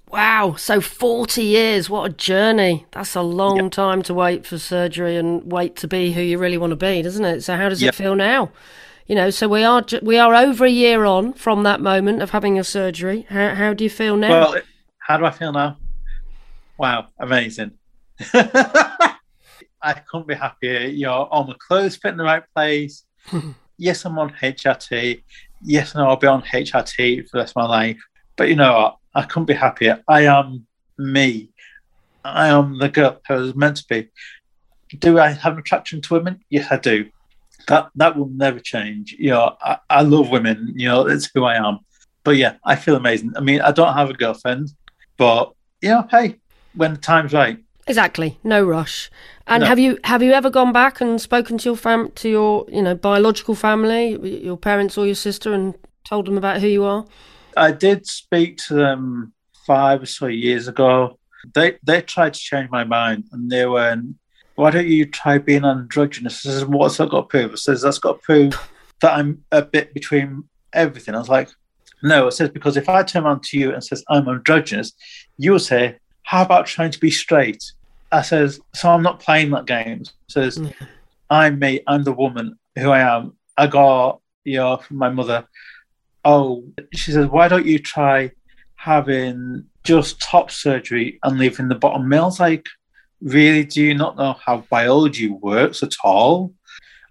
Wow, 0.10 0.54
so 0.58 0.80
40 0.80 1.42
years, 1.42 1.90
what 1.90 2.12
a 2.12 2.14
journey. 2.14 2.86
That's 2.92 3.16
a 3.16 3.22
long 3.22 3.58
yep. 3.58 3.72
time 3.72 4.04
to 4.04 4.14
wait 4.14 4.46
for 4.46 4.60
surgery 4.60 5.18
and 5.18 5.52
wait 5.52 5.76
to 5.78 5.88
be 5.88 6.12
who 6.12 6.22
you 6.22 6.38
really 6.38 6.58
want 6.58 6.70
to 6.70 6.76
be, 6.76 7.02
doesn't 7.02 7.26
it? 7.26 7.42
So 7.42 7.56
how 7.56 7.68
does 7.68 7.82
yep. 7.82 7.96
it 7.96 7.98
feel 7.98 8.16
now? 8.16 8.52
You 9.08 9.16
know, 9.16 9.30
so 9.30 9.50
we 9.50 9.64
are 9.64 9.84
we 10.02 10.18
are 10.18 10.34
over 10.34 10.66
a 10.66 10.70
year 10.70 11.04
on 11.04 11.34
from 11.34 11.64
that 11.64 11.82
moment 11.82 12.22
of 12.22 12.30
having 12.30 12.58
a 12.58 12.64
surgery. 12.64 13.26
How 13.30 13.54
how 13.54 13.74
do 13.74 13.84
you 13.84 13.90
feel 13.90 14.16
now? 14.16 14.30
Well, 14.30 14.62
how 15.00 15.18
do 15.18 15.26
I 15.26 15.32
feel 15.32 15.52
now? 15.52 15.78
Wow, 16.78 17.08
amazing. 17.20 17.72
I 18.34 19.94
couldn't 20.10 20.28
be 20.28 20.36
happier. 20.36 20.88
You 20.88 21.08
know, 21.08 21.28
all 21.30 21.46
my 21.46 21.56
clothes 21.60 21.98
fit 21.98 22.12
in 22.12 22.18
the 22.18 22.24
right 22.24 22.44
place. 22.56 23.04
yes, 23.78 24.06
I'm 24.06 24.18
on 24.18 24.32
HRT. 24.42 25.22
Yes, 25.62 25.96
no, 25.96 26.08
I'll 26.08 26.16
be 26.16 26.28
on 26.28 26.42
HRT 26.42 27.28
for 27.28 27.38
the 27.38 27.40
rest 27.40 27.52
of 27.52 27.56
my 27.58 27.68
life. 27.68 28.02
But 28.38 28.48
you 28.48 28.56
know 28.56 28.74
what? 28.74 28.98
I 29.14 29.24
couldn't 29.24 29.46
be 29.46 29.54
happier. 29.54 30.02
I 30.08 30.26
am 30.26 30.66
me. 30.98 31.50
I 32.24 32.48
am 32.48 32.78
the 32.80 32.90
girl 32.90 33.20
I 33.30 33.34
was 33.34 33.56
meant 33.56 33.78
to 33.78 33.86
be. 33.90 34.10
Do 34.98 35.20
I 35.20 35.32
have 35.32 35.54
an 35.54 35.60
attraction 35.60 36.02
to 36.02 36.14
women? 36.14 36.40
Yes, 36.50 36.68
I 36.72 36.78
do. 36.78 37.10
That 37.68 37.90
that 37.96 38.18
will 38.18 38.30
never 38.30 38.60
change. 38.60 39.16
You 39.18 39.32
know, 39.32 39.56
I, 39.62 39.78
I 39.90 40.02
love 40.02 40.30
women. 40.30 40.74
You 40.76 40.88
know, 40.88 41.08
it's 41.08 41.30
who 41.34 41.44
I 41.44 41.56
am. 41.56 41.80
But 42.24 42.38
yeah, 42.38 42.56
I 42.66 42.76
feel 42.76 42.96
amazing. 42.96 43.34
I 43.36 43.42
mean, 43.42 43.62
I 43.62 43.72
don't 43.72 43.94
have 43.94 44.10
a 44.10 44.14
girlfriend, 44.14 44.70
but 45.18 45.54
yeah, 45.82 46.04
hey, 46.10 46.40
when 46.76 46.94
the 46.94 47.00
time's 47.00 47.34
right. 47.34 47.60
Exactly. 47.86 48.40
No 48.44 48.64
rush. 48.64 49.12
And 49.46 49.62
no. 49.62 49.68
have 49.68 49.78
you 49.78 50.00
have 50.06 50.24
you 50.24 50.32
ever 50.32 50.50
gone 50.50 50.72
back 50.72 51.02
and 51.02 51.20
spoken 51.20 51.58
to 51.58 51.70
your 51.70 51.76
fam 51.76 52.12
to 52.12 52.30
your 52.30 52.66
you 52.70 52.82
know 52.82 52.96
biological 52.96 53.56
family, 53.56 54.18
your 54.42 54.58
parents 54.58 54.98
or 54.98 55.06
your 55.06 55.16
sister, 55.16 55.54
and 55.54 55.76
told 56.06 56.26
them 56.26 56.38
about 56.38 56.62
who 56.62 56.68
you 56.68 56.84
are? 56.86 57.06
I 57.58 57.72
did 57.72 58.08
speak 58.08 58.58
to 58.68 58.74
them 58.74 59.34
five 59.68 60.04
or 60.04 60.06
so 60.06 60.28
years 60.28 60.68
ago. 60.68 61.20
They 61.54 61.78
they 61.84 62.02
tried 62.02 62.36
to 62.36 62.40
change 62.40 62.70
my 62.70 62.86
mind, 62.86 63.26
and 63.34 63.50
they 63.50 63.66
went, 63.66 64.16
"Why 64.56 64.72
don't 64.72 64.88
you 64.88 65.06
try 65.06 65.38
being 65.38 65.66
androgynous?" 65.66 66.46
I 66.46 66.50
says, 66.50 66.66
"What's 66.66 66.98
that 66.98 67.10
got 67.10 67.22
to 67.22 67.28
prove?" 67.28 67.60
Says, 67.60 67.82
"That's 67.82 68.00
got 68.00 68.14
to 68.14 68.20
prove 68.20 68.72
that 69.02 69.18
I'm 69.18 69.44
a 69.52 69.62
bit 69.62 69.94
between 69.94 70.46
everything." 70.74 71.16
I 71.16 71.20
was 71.20 71.30
like, 71.30 71.50
"No," 72.02 72.28
it 72.28 72.32
says 72.34 72.50
because 72.50 72.78
if 72.78 72.90
I 72.90 73.04
turn 73.04 73.26
around 73.26 73.44
to 73.44 73.60
you 73.60 73.74
and 73.74 73.84
says 73.84 74.04
I'm 74.10 74.28
androgynous, 74.28 74.94
you'll 75.38 75.60
say, 75.60 75.98
"How 76.24 76.44
about 76.44 76.66
trying 76.66 76.92
to 76.92 77.00
be 77.00 77.12
straight?" 77.12 77.64
I 78.12 78.22
says, 78.22 78.60
"So 78.74 78.90
I'm 78.90 79.04
not 79.04 79.20
playing 79.20 79.52
that 79.52 79.66
game." 79.66 80.04
says, 80.28 80.60
"I'm 81.30 81.60
me. 81.60 81.82
I'm 81.88 82.04
the 82.04 82.14
woman 82.14 82.58
who 82.78 82.90
I 82.90 83.00
am. 83.00 83.34
I 83.58 83.68
got 83.68 84.20
you 84.44 84.58
know 84.58 84.78
from 84.78 84.98
my 84.98 85.10
mother." 85.10 85.48
oh, 86.26 86.64
she 86.94 87.12
says, 87.12 87.28
why 87.28 87.48
don't 87.48 87.66
you 87.66 87.80
try 87.80 88.32
having 88.76 89.66
just 89.84 90.22
top 90.22 90.52
surgery 90.52 91.20
and 91.24 91.38
leaving 91.38 91.68
the 91.68 91.76
bottom 91.76 92.08
males? 92.08 92.40
Like, 92.40 92.68
really, 93.24 93.64
do 93.64 93.82
you 93.82 93.96
not 93.96 94.18
know 94.18 94.34
how 94.34 94.66
biology 94.70 95.30
works 95.30 95.82
at 95.82 95.94
all? 96.04 96.54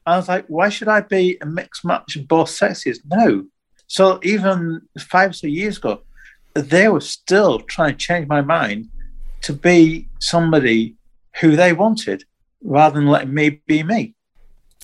I 0.05 0.17
was 0.17 0.29
like, 0.29 0.47
why 0.47 0.69
should 0.69 0.89
I 0.89 1.01
be 1.01 1.39
a 1.41 1.47
mixed 1.47 1.85
match 1.85 2.17
of 2.17 2.29
both 2.29 2.51
sexes? 2.51 3.01
No. 3.07 3.47
So 3.87 4.21
even 4.23 4.83
five 4.99 5.31
or 5.31 5.33
so 5.33 5.47
years 5.47 5.79
ago, 5.79 6.03
they 6.55 6.89
were 6.89 7.01
still 7.01 7.61
trying 7.61 7.93
to 7.93 7.99
change 7.99 8.29
my 8.29 8.43
mind 8.43 8.89
to 9.43 9.53
be 9.53 10.09
somebody 10.19 10.97
who 11.41 11.57
they 11.57 11.73
wanted 11.73 12.25
rather 12.63 12.97
than 12.97 13.09
letting 13.09 13.35
me 13.35 13.63
be 13.67 13.83
me. 13.83 14.15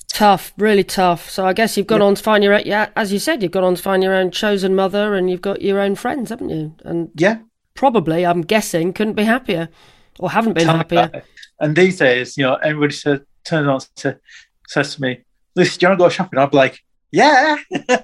Tough, 0.07 0.53
really 0.57 0.83
tough. 0.83 1.29
So 1.29 1.45
I 1.45 1.53
guess 1.53 1.77
you've 1.77 1.87
gone 1.87 2.01
yeah. 2.01 2.07
on 2.07 2.15
to 2.15 2.23
find 2.23 2.43
your 2.43 2.57
yeah, 2.59 2.89
as 2.95 3.13
you 3.13 3.19
said, 3.19 3.41
you've 3.43 3.51
gone 3.51 3.63
on 3.63 3.75
to 3.75 3.81
find 3.81 4.03
your 4.03 4.15
own 4.15 4.31
chosen 4.31 4.75
mother, 4.75 5.13
and 5.13 5.29
you've 5.29 5.41
got 5.41 5.61
your 5.61 5.79
own 5.79 5.95
friends, 5.95 6.29
haven't 6.29 6.49
you? 6.49 6.75
And 6.83 7.09
yeah, 7.15 7.39
probably, 7.75 8.25
I'm 8.25 8.41
guessing, 8.41 8.91
couldn't 8.91 9.13
be 9.13 9.23
happier, 9.23 9.69
or 10.19 10.29
haven't 10.29 10.53
been 10.53 10.67
happier. 10.67 11.23
And 11.59 11.75
these 11.75 11.97
days, 11.97 12.37
you 12.37 12.43
know, 12.43 12.55
everybody 12.55 12.93
says, 12.93 13.21
turns 13.43 13.67
on 13.67 13.79
to 13.97 14.19
says 14.67 14.95
to 14.95 15.01
me, 15.01 15.19
"Listen, 15.55 15.79
do 15.79 15.85
you 15.85 15.89
want 15.89 15.99
to 15.99 16.03
go 16.05 16.09
shopping?" 16.09 16.39
I'd 16.39 16.51
be 16.51 16.57
like, 16.57 16.79
"Yeah." 17.11 17.57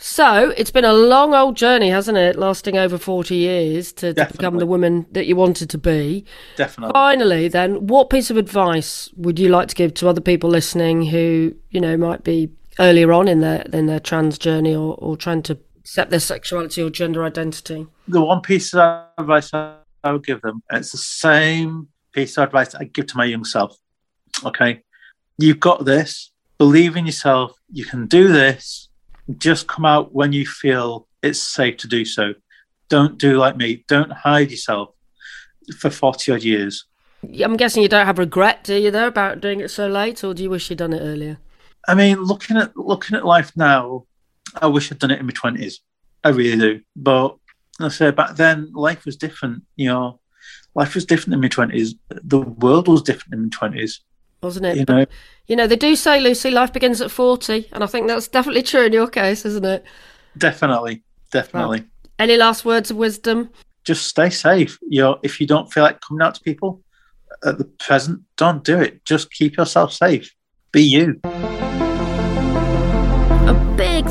So 0.00 0.50
it's 0.56 0.70
been 0.70 0.84
a 0.84 0.92
long 0.92 1.34
old 1.34 1.56
journey, 1.56 1.90
hasn't 1.90 2.16
it? 2.16 2.36
Lasting 2.36 2.78
over 2.78 2.98
40 2.98 3.34
years 3.34 3.92
to, 3.94 4.14
to, 4.14 4.26
become 4.26 4.58
the 4.58 4.66
woman 4.66 5.06
that 5.10 5.26
you 5.26 5.34
wanted 5.34 5.68
to 5.70 5.78
be. 5.78 6.24
Definitely. 6.56 6.92
Finally, 6.92 7.48
then, 7.48 7.88
what 7.88 8.08
piece 8.08 8.30
of 8.30 8.36
advice 8.36 9.10
would 9.16 9.40
you 9.40 9.48
like 9.48 9.66
to 9.68 9.74
give 9.74 9.94
to 9.94 10.08
other 10.08 10.20
people 10.20 10.48
listening 10.48 11.06
who, 11.06 11.52
you 11.70 11.80
know, 11.80 11.96
might 11.96 12.22
be 12.22 12.48
earlier 12.78 13.12
on 13.12 13.26
in 13.26 13.40
their 13.40 13.62
in 13.72 13.86
their 13.86 13.98
trans 13.98 14.38
journey 14.38 14.72
or, 14.72 14.94
or 14.98 15.16
trying 15.16 15.42
to 15.42 15.58
accept 15.80 16.10
their 16.10 16.20
sexuality 16.20 16.80
or 16.80 16.90
gender 16.90 17.24
identity? 17.24 17.88
The 18.06 18.22
one 18.22 18.40
piece 18.40 18.74
of 18.74 19.06
advice 19.18 19.52
I 19.52 19.78
would 20.04 20.24
give 20.24 20.40
them, 20.42 20.62
it's 20.70 20.92
the 20.92 20.98
same 20.98 21.88
piece 22.12 22.38
of 22.38 22.44
advice 22.44 22.74
I 22.74 22.84
give 22.84 23.06
to 23.06 23.16
my 23.16 23.24
young 23.24 23.44
self. 23.44 23.76
Okay. 24.44 24.82
You've 25.38 25.60
got 25.60 25.84
this. 25.84 26.32
Believe 26.58 26.96
in 26.96 27.06
yourself. 27.06 27.52
You 27.70 27.84
can 27.84 28.06
do 28.06 28.28
this 28.28 28.88
just 29.36 29.66
come 29.66 29.84
out 29.84 30.14
when 30.14 30.32
you 30.32 30.46
feel 30.46 31.06
it's 31.22 31.40
safe 31.40 31.76
to 31.78 31.88
do 31.88 32.04
so. 32.04 32.34
Don't 32.88 33.18
do 33.18 33.36
like 33.36 33.56
me. 33.56 33.84
Don't 33.88 34.10
hide 34.10 34.50
yourself 34.50 34.90
for 35.78 35.90
40 35.90 36.32
odd 36.32 36.42
years. 36.42 36.86
I'm 37.44 37.56
guessing 37.56 37.82
you 37.82 37.88
don't 37.88 38.06
have 38.06 38.18
regret, 38.18 38.64
do 38.64 38.74
you, 38.76 38.90
though, 38.90 39.08
about 39.08 39.40
doing 39.40 39.60
it 39.60 39.70
so 39.70 39.88
late, 39.88 40.22
or 40.24 40.32
do 40.32 40.42
you 40.42 40.50
wish 40.50 40.70
you'd 40.70 40.78
done 40.78 40.92
it 40.92 41.02
earlier? 41.02 41.38
I 41.86 41.94
mean, 41.94 42.22
looking 42.22 42.56
at 42.56 42.76
looking 42.76 43.16
at 43.16 43.24
life 43.24 43.52
now, 43.56 44.04
I 44.54 44.66
wish 44.66 44.90
I'd 44.90 44.98
done 44.98 45.10
it 45.10 45.18
in 45.18 45.26
my 45.26 45.32
20s. 45.32 45.74
I 46.22 46.30
really 46.30 46.56
do. 46.56 46.80
But 46.94 47.36
I 47.80 47.88
say 47.88 48.10
back 48.10 48.36
then, 48.36 48.70
life 48.72 49.04
was 49.04 49.16
different. 49.16 49.62
You 49.76 49.88
know, 49.88 50.20
life 50.74 50.94
was 50.94 51.04
different 51.04 51.34
in 51.34 51.40
my 51.40 51.48
twenties. 51.48 51.94
The 52.08 52.40
world 52.40 52.88
was 52.88 53.02
different 53.02 53.34
in 53.34 53.42
my 53.44 53.48
twenties, 53.50 54.00
wasn't 54.42 54.66
it? 54.66 54.76
You 54.76 54.84
know, 54.88 55.06
you 55.46 55.56
know, 55.56 55.66
they 55.66 55.76
do 55.76 55.96
say, 55.96 56.20
Lucy, 56.20 56.50
life 56.50 56.72
begins 56.72 57.00
at 57.00 57.10
forty, 57.10 57.68
and 57.72 57.84
I 57.84 57.86
think 57.86 58.08
that's 58.08 58.28
definitely 58.28 58.62
true 58.62 58.86
in 58.86 58.92
your 58.92 59.08
case, 59.08 59.44
isn't 59.44 59.64
it? 59.64 59.84
Definitely, 60.36 61.02
definitely. 61.30 61.80
Well, 61.80 61.88
any 62.18 62.36
last 62.36 62.64
words 62.64 62.90
of 62.90 62.96
wisdom? 62.96 63.50
Just 63.84 64.06
stay 64.06 64.30
safe. 64.30 64.78
You 64.88 65.02
know, 65.02 65.20
if 65.22 65.40
you 65.40 65.46
don't 65.46 65.72
feel 65.72 65.84
like 65.84 66.00
coming 66.00 66.22
out 66.22 66.34
to 66.34 66.40
people 66.42 66.82
at 67.44 67.58
the 67.58 67.64
present, 67.64 68.22
don't 68.36 68.64
do 68.64 68.80
it. 68.80 69.04
Just 69.04 69.30
keep 69.32 69.56
yourself 69.56 69.92
safe. 69.92 70.34
Be 70.72 70.82
you 70.82 71.20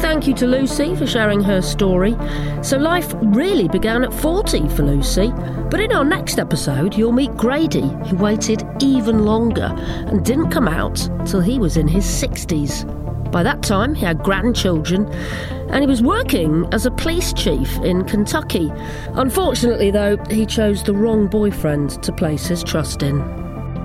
thank 0.08 0.26
you 0.26 0.34
to 0.34 0.48
Lucy 0.48 0.96
for 0.96 1.06
sharing 1.06 1.42
her 1.42 1.62
story. 1.62 2.16
So, 2.62 2.78
life 2.78 3.14
really 3.22 3.68
began 3.68 4.06
at 4.06 4.14
40 4.14 4.70
for 4.70 4.84
Lucy. 4.84 5.34
But 5.70 5.82
in 5.82 5.92
our 5.92 6.06
next 6.06 6.40
episode, 6.40 6.96
you'll 6.96 7.12
meet 7.12 7.36
Grady, 7.36 7.90
who 8.08 8.16
waited 8.16 8.64
even 8.80 9.26
longer 9.26 9.76
and 10.08 10.24
didn't 10.24 10.50
come 10.50 10.70
out 10.70 10.96
till 11.26 11.42
he 11.42 11.60
was 11.60 11.76
in 11.76 11.90
his 11.90 12.06
60s. 12.06 12.86
By 13.34 13.44
that 13.44 13.62
time, 13.64 13.94
he 13.94 14.06
had 14.06 14.24
grandchildren 14.24 15.12
and 15.72 15.82
he 15.82 15.88
was 15.88 16.02
working 16.02 16.66
as 16.72 16.86
a 16.86 16.92
police 16.92 17.34
chief 17.34 17.78
in 17.80 18.06
Kentucky. 18.06 18.72
Unfortunately, 19.16 19.92
though, 19.92 20.16
he 20.30 20.46
chose 20.46 20.84
the 20.84 20.94
wrong 20.94 21.28
boyfriend 21.28 22.02
to 22.02 22.14
place 22.14 22.48
his 22.48 22.64
trust 22.64 23.04
in. 23.04 23.20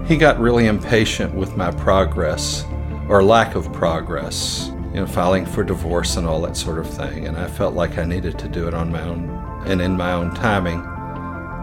He 0.07 0.17
got 0.17 0.39
really 0.39 0.69
impatient 0.69 1.35
with 1.35 1.57
my 1.57 1.73
progress, 1.73 2.65
or 3.09 3.25
lack 3.25 3.57
of 3.57 3.73
progress 3.73 4.72
you 4.93 5.01
know, 5.01 5.07
filing 5.07 5.47
for 5.47 5.65
divorce 5.65 6.17
and 6.17 6.27
all 6.27 6.43
that 6.43 6.57
sort 6.57 6.79
of 6.79 6.89
thing. 6.89 7.27
And 7.27 7.37
I 7.37 7.47
felt 7.47 7.75
like 7.75 7.97
I 7.99 8.05
needed 8.05 8.39
to 8.39 8.49
do 8.49 8.69
it 8.69 8.75
on 8.75 8.93
my 8.93 9.01
own 9.03 9.31
and 9.67 9.81
in 9.81 9.97
my 9.97 10.13
own 10.13 10.35
timing. 10.35 10.83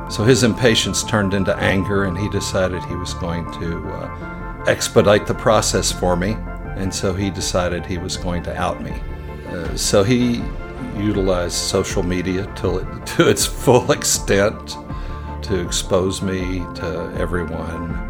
So 0.09 0.23
his 0.23 0.43
impatience 0.43 1.03
turned 1.03 1.35
into 1.35 1.55
anger, 1.57 2.05
and 2.05 2.17
he 2.17 2.27
decided 2.29 2.83
he 2.85 2.95
was 2.95 3.13
going 3.13 3.45
to 3.59 3.87
uh, 3.89 4.63
expedite 4.65 5.27
the 5.27 5.35
process 5.35 5.91
for 5.91 6.15
me. 6.15 6.35
And 6.75 6.93
so 6.93 7.13
he 7.13 7.29
decided 7.29 7.85
he 7.85 7.99
was 7.99 8.17
going 8.17 8.41
to 8.43 8.57
out 8.57 8.81
me. 8.81 8.95
Uh, 9.49 9.77
so 9.77 10.03
he 10.03 10.41
utilized 10.97 11.53
social 11.53 12.01
media 12.01 12.51
to, 12.55 13.01
to 13.17 13.29
its 13.29 13.45
full 13.45 13.91
extent 13.91 14.77
to 15.43 15.59
expose 15.59 16.23
me 16.23 16.59
to 16.75 17.13
everyone 17.17 18.08